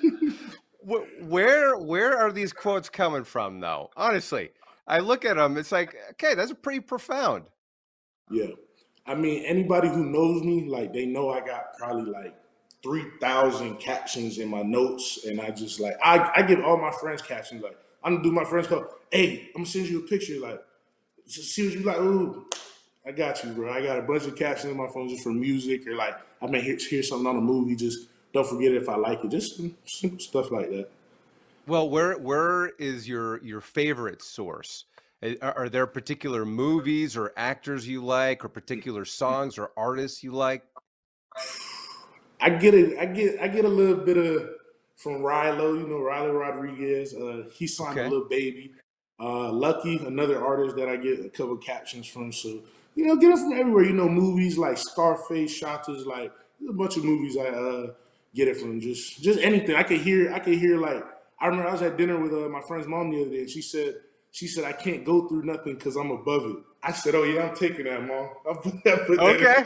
where 0.84 1.78
where 1.78 2.18
are 2.18 2.32
these 2.32 2.52
quotes 2.52 2.90
coming 2.90 3.24
from 3.24 3.60
though 3.60 3.92
honestly 3.96 4.50
i 4.88 4.98
look 4.98 5.26
at 5.26 5.36
them 5.36 5.56
it's 5.56 5.72
like 5.72 5.96
okay 6.10 6.34
that's 6.34 6.52
pretty 6.64 6.80
profound 6.80 7.44
yeah 8.32 8.48
i 9.06 9.16
mean 9.16 9.44
anybody 9.46 9.88
who 9.88 10.06
knows 10.06 10.44
me 10.44 10.68
like 10.68 10.94
they 10.94 11.06
know 11.06 11.30
i 11.30 11.40
got 11.40 11.78
probably 11.78 12.12
like 12.12 12.36
3000 12.84 13.78
captions 13.78 14.40
in 14.40 14.50
my 14.50 14.62
notes 14.62 15.26
and 15.26 15.40
i 15.40 15.50
just 15.50 15.80
like 15.80 15.96
i, 16.04 16.32
I 16.36 16.42
give 16.42 16.64
all 16.64 16.78
my 16.78 16.92
friends 16.92 17.22
captions 17.22 17.64
like 17.64 17.78
i'm 18.04 18.16
gonna 18.16 18.24
do 18.24 18.32
my 18.32 18.44
friends 18.44 18.68
call 18.68 18.86
hey 19.12 19.50
i'm 19.56 19.62
gonna 19.62 19.66
send 19.66 19.88
you 19.88 20.00
a 20.00 20.08
picture 20.08 20.40
like 20.40 20.62
see 21.28 21.68
what 21.68 21.76
you 21.76 21.84
like 21.84 21.98
ooh 21.98 22.46
i 23.06 23.12
got 23.12 23.44
you 23.44 23.52
bro 23.52 23.72
i 23.72 23.82
got 23.82 24.00
a 24.00 24.02
bunch 24.02 24.26
of 24.26 24.36
captions 24.36 24.72
in 24.72 24.78
my 24.78 24.88
phone 24.88 25.10
just 25.10 25.24
for 25.24 25.32
music 25.32 25.88
or 25.88 25.96
like 25.96 26.16
i 26.42 26.48
may 26.48 26.62
hear, 26.62 26.78
hear 26.78 27.04
something 27.04 27.28
on 27.28 27.38
a 27.38 27.42
movie 27.42 27.76
just 27.76 28.08
don't 28.34 28.48
forget 28.48 28.72
it 28.72 28.82
if 28.82 28.90
I 28.90 28.96
like 28.96 29.24
it. 29.24 29.30
Just 29.30 29.62
simple 29.86 30.20
stuff 30.20 30.52
like 30.52 30.70
that. 30.70 30.90
Well, 31.68 31.90
where 31.90 32.18
where 32.18 32.68
is 32.80 33.08
your 33.08 33.42
your 33.44 33.62
favorite 33.62 34.22
source? 34.22 34.86
Are, 35.24 35.58
are 35.58 35.70
there 35.70 35.86
particular 35.86 36.46
movies 36.46 37.16
or 37.16 37.32
actors 37.38 37.88
you 37.88 38.04
like, 38.04 38.44
or 38.44 38.50
particular 38.50 39.06
songs 39.06 39.58
or 39.58 39.72
artists 39.78 40.24
you 40.24 40.32
like? 40.32 40.64
I 42.40 42.50
get 42.50 42.74
it. 42.74 42.98
I 42.98 43.06
get 43.06 43.40
I 43.40 43.48
get 43.48 43.66
a 43.66 43.70
little 43.70 44.04
bit 44.04 44.18
of 44.18 44.50
from 44.96 45.22
Rylo. 45.22 45.80
You 45.80 45.88
know, 45.88 46.00
Rylo 46.00 46.40
Rodriguez. 46.40 47.14
Uh, 47.14 47.44
he 47.54 47.68
signed 47.68 48.00
Okay. 48.00 48.08
a 48.08 48.10
Lil 48.10 48.28
Baby. 48.28 48.74
Uh, 49.20 49.52
Lucki, 49.52 50.06
another 50.08 50.44
artist 50.44 50.76
that 50.78 50.90
I 50.90 50.96
get 50.98 51.24
a 51.24 51.30
couple 51.30 51.56
captions 51.58 52.08
from. 52.08 52.32
So 52.32 52.62
you 52.96 53.06
know, 53.06 53.16
get 53.16 53.32
it 53.32 53.38
from 53.38 53.54
everywhere. 53.54 53.84
You 53.84 53.94
know, 53.94 54.10
movies 54.10 54.58
like 54.58 54.78
Scarface, 54.78 55.62
Shottas, 55.62 56.06
like 56.08 56.32
a 56.68 56.74
bunch 56.74 56.98
of 56.98 57.06
movies 57.06 57.38
I 57.38 57.46
uh, 57.50 57.94
get 58.34 58.48
it 58.48 58.58
from. 58.58 58.80
Just 58.82 59.22
just 59.22 59.40
anything. 59.40 59.76
I 59.76 59.84
could 59.84 60.02
hear. 60.02 60.34
I 60.34 60.40
could 60.40 60.58
hear 60.58 60.78
like 60.80 61.04
I 61.40 61.46
remember 61.46 61.70
I 61.70 61.74
was 61.74 61.84
at 61.84 61.98
dinner 61.98 62.20
with 62.20 62.34
uh, 62.34 62.50
my 62.50 62.62
friend's 62.62 62.88
mom 62.88 63.12
the 63.12 63.22
other 63.22 63.30
day, 63.30 63.42
and 63.42 63.50
she 63.50 63.62
said 63.62 63.96
she 64.32 64.48
said 64.48 64.64
I 64.64 64.72
can't 64.72 65.06
go 65.06 65.28
through 65.28 65.44
nothing 65.44 65.76
because 65.76 65.96
I'm 65.96 66.12
above 66.12 66.46
it. 66.46 66.58
I 66.84 66.92
said, 66.94 67.16
oh 67.16 67.24
yeah, 67.24 67.50
I'm 67.50 67.56
taking 67.56 67.86
that, 67.86 68.02
mom. 68.06 68.30
I'll 68.48 68.56
put 68.56 68.84
that 68.86 69.10
Okay. 69.10 69.64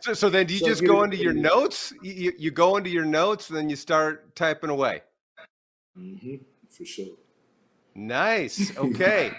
So, 0.00 0.12
so 0.12 0.28
then, 0.28 0.46
do 0.46 0.54
you 0.54 0.60
So 0.60 0.66
just 0.66 0.84
go 0.84 1.02
into 1.02 1.16
your 1.16 1.32
notes? 1.32 1.92
You, 2.02 2.12
you- 2.12 2.32
you 2.38 2.50
go 2.50 2.76
into 2.76 2.90
your 2.90 3.04
notes, 3.04 3.48
then 3.48 3.70
you 3.70 3.76
start 3.76 4.34
typing 4.36 4.70
away. 4.70 5.02
Mm-hmm, 5.98 6.36
for 6.68 6.84
sure. 6.84 7.16
Nice. 7.94 8.76
Okay. 8.76 9.32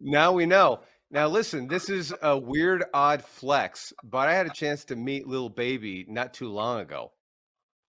now 0.00 0.32
we 0.32 0.44
know. 0.44 0.80
Now 1.10 1.28
listen, 1.28 1.68
this 1.68 1.88
is 1.88 2.12
a 2.22 2.36
weird, 2.36 2.84
odd 2.94 3.22
flex, 3.24 3.92
but 4.02 4.28
I 4.28 4.34
had 4.34 4.46
a 4.46 4.50
chance 4.50 4.84
to 4.86 4.96
meet 4.96 5.26
Lil 5.28 5.48
Baby 5.48 6.04
not 6.08 6.32
too 6.34 6.48
long 6.48 6.80
ago 6.80 7.12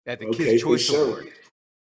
at 0.06 0.18
the 0.20 0.26
Okay, 0.26 0.44
Kids 0.44 0.62
Choice 0.62 0.84
sure. 0.84 1.04
Award. 1.06 1.28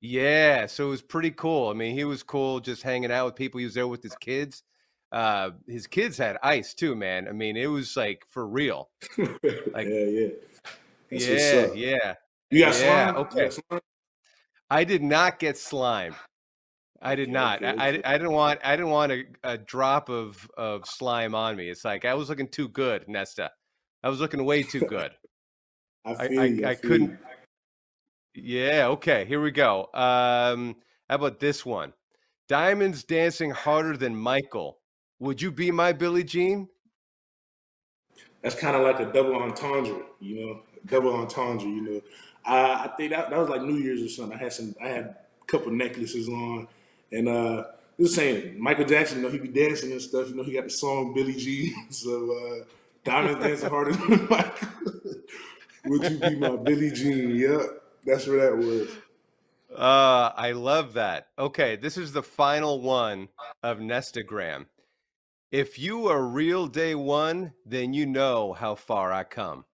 Yeah, 0.07 0.67
so 0.67 0.89
it 0.89 0.91
was 0.91 1.01
pretty 1.01 1.31
cool. 1.31 1.71
I 1.71 1.73
mean, 1.73 1.97
he 1.97 2.05
was 2.05 2.23
cool 2.23 2.61
just 2.61 2.83
hanging 2.83 3.11
out 3.11 3.25
with 3.25 3.37
people. 3.37 3.59
He 3.59 3.65
was 3.65 3.73
there 3.73 3.89
with 3.89 4.03
his 4.03 4.15
kids. 4.17 4.63
Uh, 5.11 5.53
his 5.67 5.87
kids 5.87 6.19
had 6.19 6.37
ice 6.43 6.75
too, 6.75 6.95
man. 6.95 7.27
I 7.27 7.33
mean, 7.33 7.57
it 7.57 7.69
was 7.69 7.97
like 7.97 8.23
for 8.29 8.47
real. 8.47 8.91
Like- 9.19 9.89
yeah, 9.89 10.05
yeah. 10.05 10.29
That's 11.11 11.27
yeah, 11.27 11.73
yeah. 11.75 12.15
You 12.51 12.61
got 12.67 12.75
Yeah, 12.81 13.13
slime? 13.13 13.17
Okay. 13.17 13.45
got 13.45 13.53
slime? 13.55 13.81
I 14.69 14.85
did 14.85 15.03
not 15.03 15.39
get 15.39 15.57
slimed. 15.57 16.17
I 17.01 17.15
did 17.15 17.31
not. 17.31 17.65
okay, 17.65 17.75
I. 17.79 17.89
I, 17.89 18.01
I 18.05 18.19
didn't 18.19 18.33
want. 18.33 18.61
I 18.63 18.77
didn't 18.77 18.91
want 18.91 19.11
a, 19.11 19.25
a 19.43 19.57
drop 19.57 20.11
of 20.11 20.51
of 20.59 20.85
slime 20.87 21.35
on 21.35 21.57
me. 21.57 21.71
It's 21.71 21.85
like 21.85 22.05
I 22.05 22.13
was 22.13 22.29
looking 22.29 22.49
too 22.49 22.69
good, 22.69 23.09
Nesta. 23.09 23.53
I 24.03 24.11
was 24.11 24.21
looking 24.21 24.45
way 24.45 24.65
too 24.65 24.81
good. 24.81 25.13
I 26.05 26.13
I, 26.13 26.29
feel 26.29 26.67
I. 26.67 26.71
I 26.71 26.75
couldn't. 26.75 27.19
Yeah. 28.35 28.89
Okay. 28.89 29.25
Here 29.25 29.41
we 29.41 29.51
go. 29.51 29.89
Um, 29.95 30.77
how 31.09 31.17
about 31.17 31.41
this 31.41 31.65
one? 31.65 31.93
Diamonds 32.49 33.05
dancing 33.05 33.51
harder 33.51 33.97
than 33.97 34.15
Michael. 34.15 34.79
Would 35.21 35.41
you 35.41 35.51
be 35.51 35.71
my 35.71 35.93
Billie 35.93 36.25
Jean? 36.25 36.69
That's 38.43 38.55
kind 38.55 38.77
of 38.77 38.83
like 38.83 39.01
a 39.01 39.11
double 39.11 39.37
entendre, 39.37 40.03
you 40.21 40.47
know, 40.47 40.61
double 40.85 41.15
entendre. 41.15 41.67
You 41.67 41.81
know, 41.81 42.01
I, 42.45 42.85
I 42.85 42.89
think 42.97 43.11
that 43.13 43.31
that 43.31 43.39
was 43.39 43.49
like 43.49 43.63
New 43.63 43.79
Year's 43.79 44.03
or 44.03 44.09
something. 44.09 44.37
I 44.39 44.43
had 44.43 44.53
some. 44.53 44.75
I 44.83 44.89
had 44.89 45.05
a 45.05 45.45
couple 45.47 45.73
necklaces 45.73 46.29
on, 46.29 46.69
and 47.11 47.29
uh, 47.29 47.65
just 47.99 48.15
saying, 48.15 48.61
Michael 48.61 48.85
Jackson, 48.85 49.19
you 49.19 49.25
know, 49.25 49.31
he 49.31 49.39
be 49.39 49.49
dancing 49.49 49.93
and 49.93 50.03
stuff. 50.03 50.29
You 50.29 50.35
know, 50.35 50.43
he 50.43 50.53
got 50.53 50.65
the 50.65 50.71
song 50.71 51.15
Billie 51.15 51.35
Jean. 51.35 51.75
So 51.91 52.33
uh, 52.33 52.65
Diamonds 53.05 53.45
dancing 53.45 53.71
harder 53.71 53.93
than 53.93 54.27
Michael. 54.31 54.69
Would 55.87 56.11
you 56.11 56.19
be 56.19 56.37
my 56.37 56.57
Billie 56.57 56.91
Jean? 56.91 57.37
Yep, 57.37 57.61
that's 58.07 58.27
where 58.27 58.51
that 58.51 58.57
was. 58.57 58.89
Uh, 59.75 60.31
I 60.37 60.53
love 60.53 60.95
that. 60.95 61.29
Okay, 61.39 61.77
this 61.77 61.97
is 61.97 62.13
the 62.13 62.23
final 62.23 62.81
one 62.81 63.29
of 63.63 63.79
Nestagram. 63.79 64.67
If 65.51 65.79
you 65.79 66.09
are 66.09 66.23
real 66.23 66.67
day 66.67 66.95
one, 66.95 67.53
then 67.65 67.93
you 67.93 68.07
know 68.07 68.53
how 68.53 68.75
far 68.75 69.13
I 69.13 69.25
come. 69.25 69.65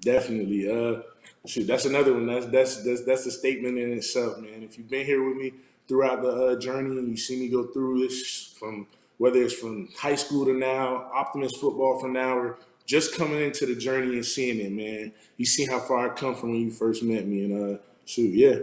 Definitely. 0.00 0.70
Uh, 0.70 1.02
shoot, 1.46 1.66
that's 1.66 1.86
another 1.86 2.12
one. 2.12 2.26
That's 2.26 2.46
that's 2.46 2.82
that's 2.82 3.04
that's 3.04 3.26
a 3.26 3.30
statement 3.30 3.78
in 3.78 3.92
itself, 3.92 4.38
man. 4.38 4.62
If 4.62 4.76
you've 4.76 4.90
been 4.90 5.06
here 5.06 5.26
with 5.26 5.36
me 5.36 5.54
throughout 5.88 6.22
the 6.22 6.30
uh, 6.30 6.58
journey 6.58 6.98
and 6.98 7.08
you 7.08 7.16
see 7.16 7.38
me 7.38 7.48
go 7.48 7.66
through 7.68 8.06
this 8.06 8.54
from 8.58 8.86
whether 9.18 9.42
it's 9.42 9.54
from 9.54 9.88
high 9.96 10.14
school 10.14 10.44
to 10.44 10.52
now, 10.52 11.10
Optimus 11.14 11.52
football 11.56 11.98
from 12.00 12.12
now, 12.12 12.36
or 12.36 12.58
just 12.86 13.16
coming 13.16 13.40
into 13.40 13.66
the 13.66 13.74
journey 13.74 14.14
and 14.14 14.24
seeing 14.24 14.60
it, 14.60 14.72
man. 14.72 15.12
You 15.36 15.46
see 15.46 15.66
how 15.66 15.80
far 15.80 16.10
I 16.10 16.14
come 16.14 16.34
from 16.34 16.50
when 16.52 16.60
you 16.60 16.70
first 16.70 17.02
met 17.02 17.26
me, 17.26 17.44
and 17.44 17.76
uh, 17.76 17.78
shoot, 18.04 18.34
yeah. 18.34 18.58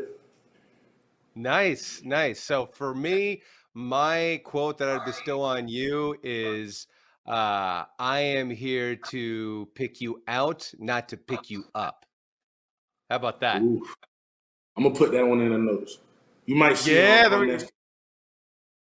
Nice, 1.35 2.01
nice. 2.03 2.41
So 2.41 2.65
for 2.65 2.93
me, 2.93 3.41
my 3.73 4.41
quote 4.43 4.77
that 4.79 4.89
I'd 4.89 5.05
bestow 5.05 5.41
on 5.41 5.67
you 5.67 6.15
is 6.23 6.87
uh, 7.25 7.85
I 7.99 8.19
am 8.19 8.49
here 8.49 8.95
to 8.95 9.69
pick 9.75 10.01
you 10.01 10.21
out, 10.27 10.71
not 10.77 11.09
to 11.09 11.17
pick 11.17 11.49
you 11.49 11.63
up. 11.73 12.05
How 13.09 13.15
about 13.15 13.39
that? 13.41 13.61
Ooh. 13.61 13.85
I'm 14.75 14.83
gonna 14.83 14.95
put 14.95 15.11
that 15.11 15.25
one 15.25 15.41
in 15.41 15.51
the 15.51 15.57
notes. 15.57 15.99
You 16.45 16.55
might 16.55 16.77
see 16.77 16.95
Yeah, 16.95 17.27
it 17.27 17.29
there 17.29 17.39
we 17.39 17.47
go. 17.47 17.57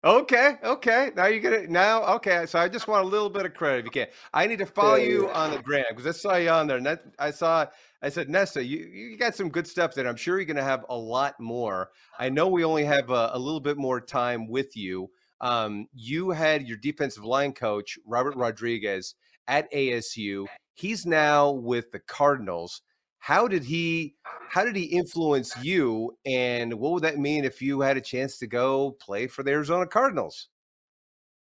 Okay, 0.03 0.55
okay. 0.63 1.11
Now 1.15 1.27
you 1.27 1.39
get 1.39 1.53
it. 1.53 1.69
Now, 1.69 2.03
okay. 2.15 2.47
So 2.47 2.57
I 2.57 2.67
just 2.67 2.87
want 2.87 3.05
a 3.05 3.07
little 3.07 3.29
bit 3.29 3.45
of 3.45 3.53
credit 3.53 3.79
if 3.79 3.85
you 3.85 3.91
can. 3.91 4.07
I 4.33 4.47
need 4.47 4.57
to 4.59 4.65
follow 4.65 4.95
Yeah, 4.95 5.05
you 5.05 5.27
yeah. 5.27 5.33
on 5.33 5.51
the 5.51 5.59
gram 5.59 5.85
because 5.89 6.07
I 6.07 6.11
saw 6.11 6.35
you 6.37 6.49
on 6.49 6.65
there. 6.67 6.77
And 6.77 6.85
that, 6.87 7.03
I 7.19 7.29
saw. 7.31 7.67
I 8.01 8.09
said, 8.09 8.27
Nesta, 8.29 8.63
you 8.65 8.79
you 8.79 9.15
got 9.15 9.35
some 9.35 9.49
good 9.49 9.67
stuff 9.67 9.93
there. 9.93 10.07
I'm 10.07 10.15
sure 10.15 10.37
you're 10.37 10.45
going 10.45 10.57
to 10.57 10.63
have 10.63 10.85
a 10.89 10.97
lot 10.97 11.39
more. 11.39 11.91
I 12.17 12.29
know 12.29 12.47
we 12.47 12.63
only 12.63 12.83
have 12.85 13.11
a, 13.11 13.29
a 13.33 13.37
little 13.39 13.59
bit 13.59 13.77
more 13.77 14.01
time 14.01 14.47
with 14.47 14.75
you. 14.75 15.11
Um, 15.39 15.87
you 15.93 16.31
had 16.31 16.67
your 16.67 16.77
defensive 16.77 17.23
line 17.23 17.53
coach 17.53 17.99
Robert 18.05 18.35
Rodriguez 18.35 19.13
at 19.47 19.71
ASU. 19.71 20.47
He's 20.73 21.05
now 21.05 21.51
with 21.51 21.91
the 21.91 21.99
Cardinals. 21.99 22.81
How 23.21 23.47
did 23.47 23.63
he? 23.63 24.15
How 24.49 24.65
did 24.65 24.75
he 24.75 24.83
influence 24.83 25.55
you? 25.63 26.17
And 26.25 26.73
what 26.73 26.91
would 26.91 27.03
that 27.03 27.19
mean 27.19 27.45
if 27.45 27.61
you 27.61 27.79
had 27.79 27.95
a 27.95 28.01
chance 28.01 28.37
to 28.39 28.47
go 28.47 28.97
play 28.99 29.27
for 29.27 29.43
the 29.43 29.51
Arizona 29.51 29.85
Cardinals? 29.85 30.49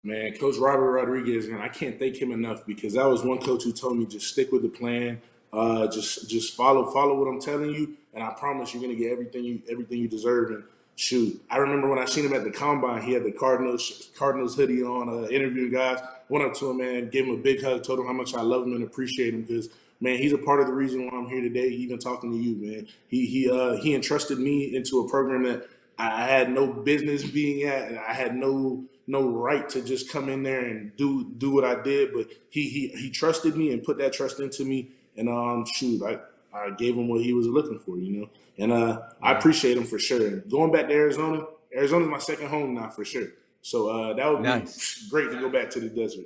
Man, 0.05 0.37
Coach 0.37 0.57
Robert 0.59 0.93
Rodriguez, 0.93 1.49
man, 1.49 1.61
I 1.61 1.69
can't 1.69 1.99
thank 1.99 2.17
him 2.17 2.33
enough 2.33 2.67
because 2.67 2.95
that 2.95 3.07
was 3.07 3.25
one 3.25 3.39
coach 3.39 3.65
who 3.65 3.73
told 3.73 3.99
me 3.99 4.07
just 4.07 4.29
stick 4.29 4.53
with 4.53 4.63
the 4.63 4.69
plan, 4.69 5.21
uh, 5.53 5.89
just 5.89 6.29
just 6.29 6.55
follow 6.55 6.91
follow 6.91 7.19
what 7.19 7.29
I'm 7.29 7.41
telling 7.41 7.71
you, 7.71 7.97
and 8.15 8.23
I 8.23 8.31
promise 8.35 8.73
you're 8.73 8.83
gonna 8.83 8.95
get 8.95 9.11
everything 9.13 9.45
you 9.45 9.63
everything 9.71 9.99
you 9.99 10.09
deserve. 10.09 10.51
And 10.51 10.65
shoot, 10.97 11.43
I 11.51 11.57
remember 11.57 11.89
when 11.89 11.99
I 11.99 12.05
seen 12.05 12.27
him 12.27 12.35
at 12.35 12.45
the 12.45 12.51
combine, 12.51 13.03
he 13.03 13.13
had 13.13 13.25
the 13.25 13.33
Cardinals 13.33 14.11
Cardinals 14.17 14.55
hoodie 14.55 14.83
on, 14.83 15.09
uh, 15.09 15.29
interviewing 15.29 15.73
guys. 15.73 15.99
Went 16.29 16.45
up 16.45 16.55
to 16.57 16.71
him, 16.71 16.79
man, 16.79 17.09
gave 17.09 17.25
him 17.25 17.35
a 17.35 17.39
big 17.39 17.63
hug, 17.63 17.83
told 17.83 17.99
him 17.99 18.07
how 18.07 18.13
much 18.13 18.35
I 18.35 18.43
love 18.43 18.67
him 18.67 18.75
and 18.75 18.85
appreciate 18.85 19.35
him 19.35 19.43
because 19.43 19.71
man, 20.01 20.19
he's 20.19 20.33
a 20.33 20.39
part 20.39 20.61
of 20.61 20.67
the 20.67 20.73
reason 20.73 21.07
why 21.07 21.17
I'm 21.19 21.29
here 21.29 21.41
today. 21.43 21.69
Even 21.69 21.99
talking 21.99 22.31
to 22.33 22.39
you, 22.39 22.57
man, 22.57 22.89
he 23.09 23.27
he 23.27 23.51
uh, 23.51 23.77
he 23.77 23.95
entrusted 23.95 24.39
me 24.39 24.75
into 24.75 25.01
a 25.01 25.09
program 25.09 25.45
that 25.45 25.69
I 25.99 26.27
had 26.27 26.51
no 26.51 26.73
business 26.73 27.25
being 27.25 27.63
at, 27.69 27.89
and 27.89 27.99
I 27.99 28.13
had 28.13 28.35
no 28.35 28.85
no 29.07 29.29
right 29.29 29.69
to 29.71 29.83
just 29.83 30.11
come 30.11 30.29
in 30.29 30.43
there 30.43 30.61
and 30.61 30.97
do 30.97 31.31
do 31.39 31.51
what 31.51 31.65
I 31.65 31.83
did. 31.83 32.13
But 32.13 32.29
he 32.51 32.69
he 32.69 32.89
he 32.89 33.11
trusted 33.11 33.57
me 33.57 33.73
and 33.73 33.83
put 33.83 33.99
that 33.99 34.13
trust 34.13 34.41
into 34.41 34.65
me, 34.65 34.91
and 35.17 35.29
um, 35.29 35.65
shoot, 35.67 36.03
I 36.03 36.19
I 36.57 36.71
gave 36.71 36.97
him 36.97 37.09
what 37.09 37.21
he 37.23 37.33
was 37.33 37.47
looking 37.47 37.79
for, 37.79 37.97
you 37.99 38.21
know, 38.21 38.31
and 38.59 38.73
uh, 38.73 39.01
I 39.23 39.33
appreciate 39.33 39.77
him 39.77 39.85
for 39.85 39.99
sure. 39.99 40.39
Going 40.41 40.73
back 40.73 40.89
to 40.89 40.95
Arizona, 40.95 41.45
Arizona's 41.75 42.09
my 42.09 42.19
second 42.19 42.49
home 42.49 42.75
now 42.75 42.89
for 42.89 43.05
sure. 43.05 43.29
So 43.63 43.89
uh, 43.89 44.15
that 44.15 44.29
would 44.33 44.41
Nice. 44.43 45.03
be 45.05 45.11
great 45.11 45.31
to 45.31 45.39
go 45.39 45.49
back 45.51 45.71
to 45.71 45.81
the 45.81 45.89
desert. 45.89 46.25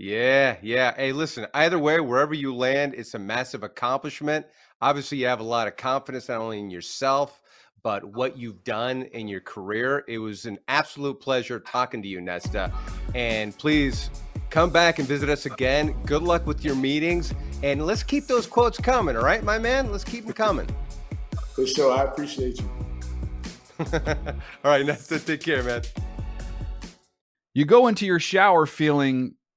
Yeah, 0.00 0.56
yeah. 0.62 0.94
Hey, 0.96 1.12
listen, 1.12 1.46
either 1.52 1.78
way, 1.78 2.00
wherever 2.00 2.32
you 2.32 2.54
land, 2.54 2.94
it's 2.96 3.12
a 3.12 3.18
massive 3.18 3.62
accomplishment. 3.62 4.46
Obviously, 4.80 5.18
you 5.18 5.26
have 5.26 5.40
a 5.40 5.44
lot 5.44 5.68
of 5.68 5.76
confidence 5.76 6.30
not 6.30 6.38
only 6.38 6.58
in 6.58 6.70
yourself, 6.70 7.42
but 7.82 8.02
what 8.02 8.34
you've 8.38 8.64
done 8.64 9.02
in 9.02 9.28
your 9.28 9.42
career. 9.42 10.02
It 10.08 10.16
was 10.16 10.46
an 10.46 10.58
absolute 10.68 11.20
pleasure 11.20 11.60
talking 11.60 12.00
to 12.00 12.08
you, 12.08 12.22
Nesta. 12.22 12.72
And 13.14 13.54
please 13.58 14.08
come 14.48 14.70
back 14.70 15.00
and 15.00 15.06
visit 15.06 15.28
us 15.28 15.44
again. 15.44 15.94
Good 16.06 16.22
luck 16.22 16.46
with 16.46 16.64
your 16.64 16.76
meetings. 16.76 17.34
And 17.62 17.84
let's 17.84 18.02
keep 18.02 18.26
those 18.26 18.46
quotes 18.46 18.78
coming, 18.78 19.18
all 19.18 19.22
right, 19.22 19.44
my 19.44 19.58
man? 19.58 19.92
Let's 19.92 20.04
keep 20.04 20.24
them 20.24 20.32
coming. 20.32 20.66
For 21.54 21.66
sure, 21.66 21.92
I 21.92 22.04
appreciate 22.04 22.58
you. 22.58 22.70
all 23.92 24.00
right, 24.64 24.86
Nesta, 24.86 25.18
take 25.18 25.42
care, 25.42 25.62
man. 25.62 25.82
You 27.52 27.66
go 27.66 27.88
into 27.88 28.06
your 28.06 28.18
shower 28.18 28.64
feeling 28.64 29.34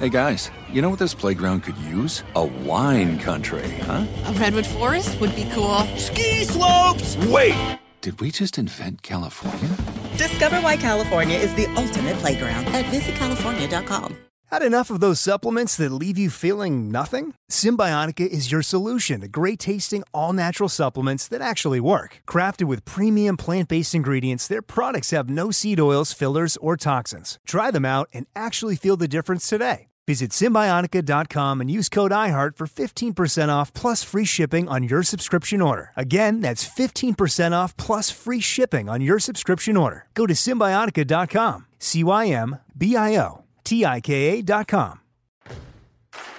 Hey 0.00 0.08
guys, 0.08 0.50
you 0.72 0.80
know 0.80 0.88
what 0.88 0.98
this 0.98 1.12
playground 1.12 1.60
could 1.60 1.76
use? 1.76 2.24
A 2.34 2.42
wine 2.42 3.18
country, 3.18 3.68
huh? 3.82 4.06
A 4.24 4.32
redwood 4.32 4.64
forest 4.64 5.20
would 5.20 5.36
be 5.36 5.46
cool. 5.52 5.80
Ski 5.98 6.44
slopes! 6.44 7.18
Wait! 7.26 7.78
Did 8.00 8.18
we 8.18 8.30
just 8.30 8.56
invent 8.56 9.02
California? 9.02 9.76
Discover 10.16 10.62
why 10.62 10.78
California 10.78 11.36
is 11.36 11.54
the 11.54 11.66
ultimate 11.76 12.16
playground 12.16 12.64
at 12.68 12.86
visitcalifornia.com. 12.86 14.16
Had 14.50 14.62
enough 14.62 14.88
of 14.88 15.00
those 15.00 15.20
supplements 15.20 15.76
that 15.76 15.92
leave 15.92 16.16
you 16.16 16.30
feeling 16.30 16.90
nothing? 16.90 17.34
Cymbiotika 17.50 18.26
is 18.26 18.50
your 18.50 18.62
solution 18.62 19.20
to 19.20 19.28
great 19.28 19.58
tasting, 19.58 20.02
all 20.14 20.32
natural 20.32 20.70
supplements 20.70 21.28
that 21.28 21.42
actually 21.42 21.78
work. 21.78 22.22
Crafted 22.26 22.64
with 22.64 22.86
premium 22.86 23.36
plant 23.36 23.68
based 23.68 23.94
ingredients, 23.94 24.48
their 24.48 24.62
products 24.62 25.10
have 25.10 25.28
no 25.28 25.50
seed 25.50 25.78
oils, 25.78 26.14
fillers, 26.14 26.56
or 26.56 26.78
toxins. 26.78 27.38
Try 27.46 27.70
them 27.70 27.84
out 27.84 28.08
and 28.14 28.26
actually 28.34 28.76
feel 28.76 28.96
the 28.96 29.06
difference 29.06 29.46
today. 29.46 29.89
Visit 30.08 30.30
Cymbiotika.com 30.30 31.60
and 31.60 31.70
use 31.70 31.88
code 31.88 32.10
IHEART 32.10 32.56
for 32.56 32.66
15% 32.66 33.48
off 33.48 33.72
plus 33.72 34.02
free 34.02 34.24
shipping 34.24 34.68
on 34.68 34.82
your 34.82 35.02
subscription 35.02 35.60
order. 35.62 35.92
Again, 35.96 36.40
that's 36.40 36.68
15% 36.68 37.52
off 37.52 37.76
plus 37.76 38.10
free 38.10 38.40
shipping 38.40 38.88
on 38.88 39.00
your 39.00 39.18
subscription 39.18 39.76
order. 39.76 40.06
Go 40.14 40.26
to 40.26 40.34
Cymbiotika.com. 40.34 41.66
C 41.78 42.04
Y 42.04 42.26
M 42.28 42.58
B 42.76 42.96
I 42.96 43.16
O 43.16 43.44
T 43.64 43.84
I 43.84 44.00
K 44.00 44.38
A.com. 44.40 45.00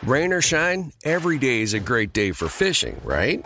Rain 0.04 0.34
or 0.34 0.42
shine, 0.42 0.92
every 1.04 1.38
day 1.38 1.62
is 1.62 1.74
a 1.74 1.80
great 1.80 2.12
day 2.12 2.32
for 2.32 2.48
fishing, 2.50 3.00
right? 3.04 3.46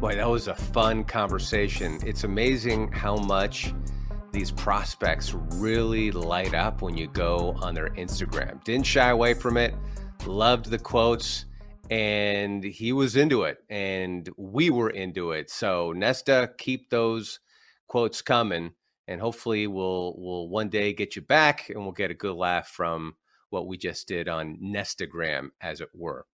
Boy, 0.00 0.14
that 0.14 0.28
was 0.28 0.46
a 0.46 0.54
fun 0.54 1.02
conversation. 1.02 1.98
It's 2.06 2.22
amazing 2.22 2.92
how 2.92 3.16
much 3.16 3.74
these 4.30 4.52
prospects 4.52 5.34
really 5.34 6.12
light 6.12 6.54
up 6.54 6.82
when 6.82 6.96
you 6.96 7.08
go 7.08 7.56
on 7.60 7.74
their 7.74 7.88
Instagram. 7.88 8.62
Didn't 8.62 8.86
shy 8.86 9.10
away 9.10 9.34
from 9.34 9.56
it, 9.56 9.74
loved 10.24 10.66
the 10.66 10.78
quotes, 10.78 11.46
and 11.90 12.62
he 12.62 12.92
was 12.92 13.16
into 13.16 13.42
it, 13.42 13.58
and 13.70 14.30
we 14.36 14.70
were 14.70 14.90
into 14.90 15.32
it. 15.32 15.50
So, 15.50 15.90
Nesta, 15.90 16.52
keep 16.58 16.90
those 16.90 17.40
quotes 17.88 18.22
coming, 18.22 18.74
and 19.08 19.20
hopefully, 19.20 19.66
we'll 19.66 20.14
we'll 20.16 20.48
one 20.48 20.68
day 20.68 20.92
get 20.92 21.16
you 21.16 21.22
back, 21.22 21.70
and 21.70 21.80
we'll 21.80 21.90
get 21.90 22.12
a 22.12 22.14
good 22.14 22.36
laugh 22.36 22.68
from 22.68 23.16
what 23.50 23.66
we 23.66 23.76
just 23.76 24.06
did 24.06 24.28
on 24.28 24.58
Nestagram, 24.62 25.48
as 25.60 25.80
it 25.80 25.88
were. 25.92 26.24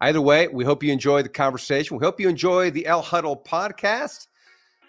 Either 0.00 0.20
way, 0.20 0.46
we 0.46 0.64
hope 0.64 0.82
you 0.82 0.92
enjoy 0.92 1.22
the 1.22 1.28
conversation. 1.28 1.96
We 1.96 2.04
hope 2.04 2.20
you 2.20 2.28
enjoy 2.28 2.70
the 2.70 2.86
El 2.86 3.02
Huddle 3.02 3.36
podcast. 3.36 4.28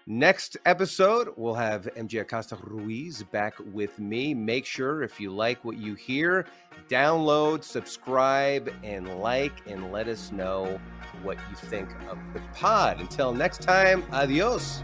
Next 0.06 0.58
episode, 0.66 1.30
we'll 1.36 1.56
have 1.56 1.88
MJ 1.96 2.22
Acosta 2.22 2.58
Ruiz 2.64 3.24
back 3.24 3.54
with 3.74 4.00
me. 4.00 4.34
Make 4.34 4.66
sure 4.66 5.04
if 5.04 5.20
you 5.20 5.32
like 5.32 5.64
what 5.66 5.78
you 5.78 5.94
hear, 5.96 6.46
download, 6.90 7.64
subscribe, 7.64 8.74
and 8.84 9.20
like, 9.20 9.54
and 9.68 9.92
let 9.92 10.08
us 10.08 10.32
know 10.32 10.80
what 11.22 11.38
you 11.50 11.56
think 11.56 11.90
of 12.10 12.18
the 12.34 12.42
pod. 12.54 13.00
Until 13.00 13.34
next 13.34 13.62
time, 13.62 14.04
adios. 14.12 14.84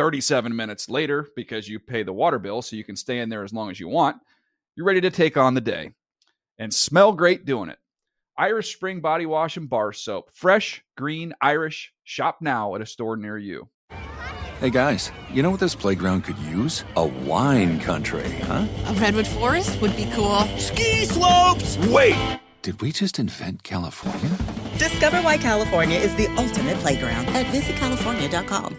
37 0.00 0.56
minutes 0.56 0.88
later, 0.88 1.28
because 1.36 1.68
you 1.68 1.78
pay 1.78 2.02
the 2.02 2.10
water 2.10 2.38
bill 2.38 2.62
so 2.62 2.74
you 2.74 2.82
can 2.82 2.96
stay 2.96 3.18
in 3.18 3.28
there 3.28 3.44
as 3.44 3.52
long 3.52 3.70
as 3.70 3.78
you 3.78 3.86
want, 3.86 4.16
you're 4.74 4.86
ready 4.86 5.02
to 5.02 5.10
take 5.10 5.36
on 5.36 5.52
the 5.52 5.60
day 5.60 5.90
and 6.58 6.72
smell 6.72 7.12
great 7.12 7.44
doing 7.44 7.68
it. 7.68 7.78
Irish 8.38 8.74
Spring 8.74 9.02
Body 9.02 9.26
Wash 9.26 9.58
and 9.58 9.68
Bar 9.68 9.92
Soap. 9.92 10.30
Fresh, 10.32 10.82
green, 10.96 11.34
Irish. 11.42 11.92
Shop 12.02 12.38
now 12.40 12.74
at 12.74 12.80
a 12.80 12.86
store 12.86 13.18
near 13.18 13.36
you. 13.36 13.68
Hey 14.60 14.70
guys, 14.70 15.12
you 15.30 15.42
know 15.42 15.50
what 15.50 15.60
this 15.60 15.74
playground 15.74 16.24
could 16.24 16.38
use? 16.38 16.82
A 16.96 17.04
wine 17.04 17.78
country, 17.78 18.30
huh? 18.44 18.66
A 18.86 18.94
redwood 18.94 19.26
forest 19.26 19.82
would 19.82 19.94
be 19.96 20.10
cool. 20.14 20.46
Ski 20.56 21.04
slopes! 21.04 21.76
Wait! 21.88 22.40
Did 22.62 22.80
we 22.80 22.90
just 22.90 23.18
invent 23.18 23.64
California? 23.64 24.30
Discover 24.78 25.18
why 25.18 25.36
California 25.36 25.98
is 25.98 26.14
the 26.16 26.28
ultimate 26.38 26.78
playground 26.78 27.26
at 27.36 27.44
visitcalifornia.com. 27.52 28.78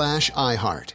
slash 0.00 0.30
iHeart. 0.30 0.94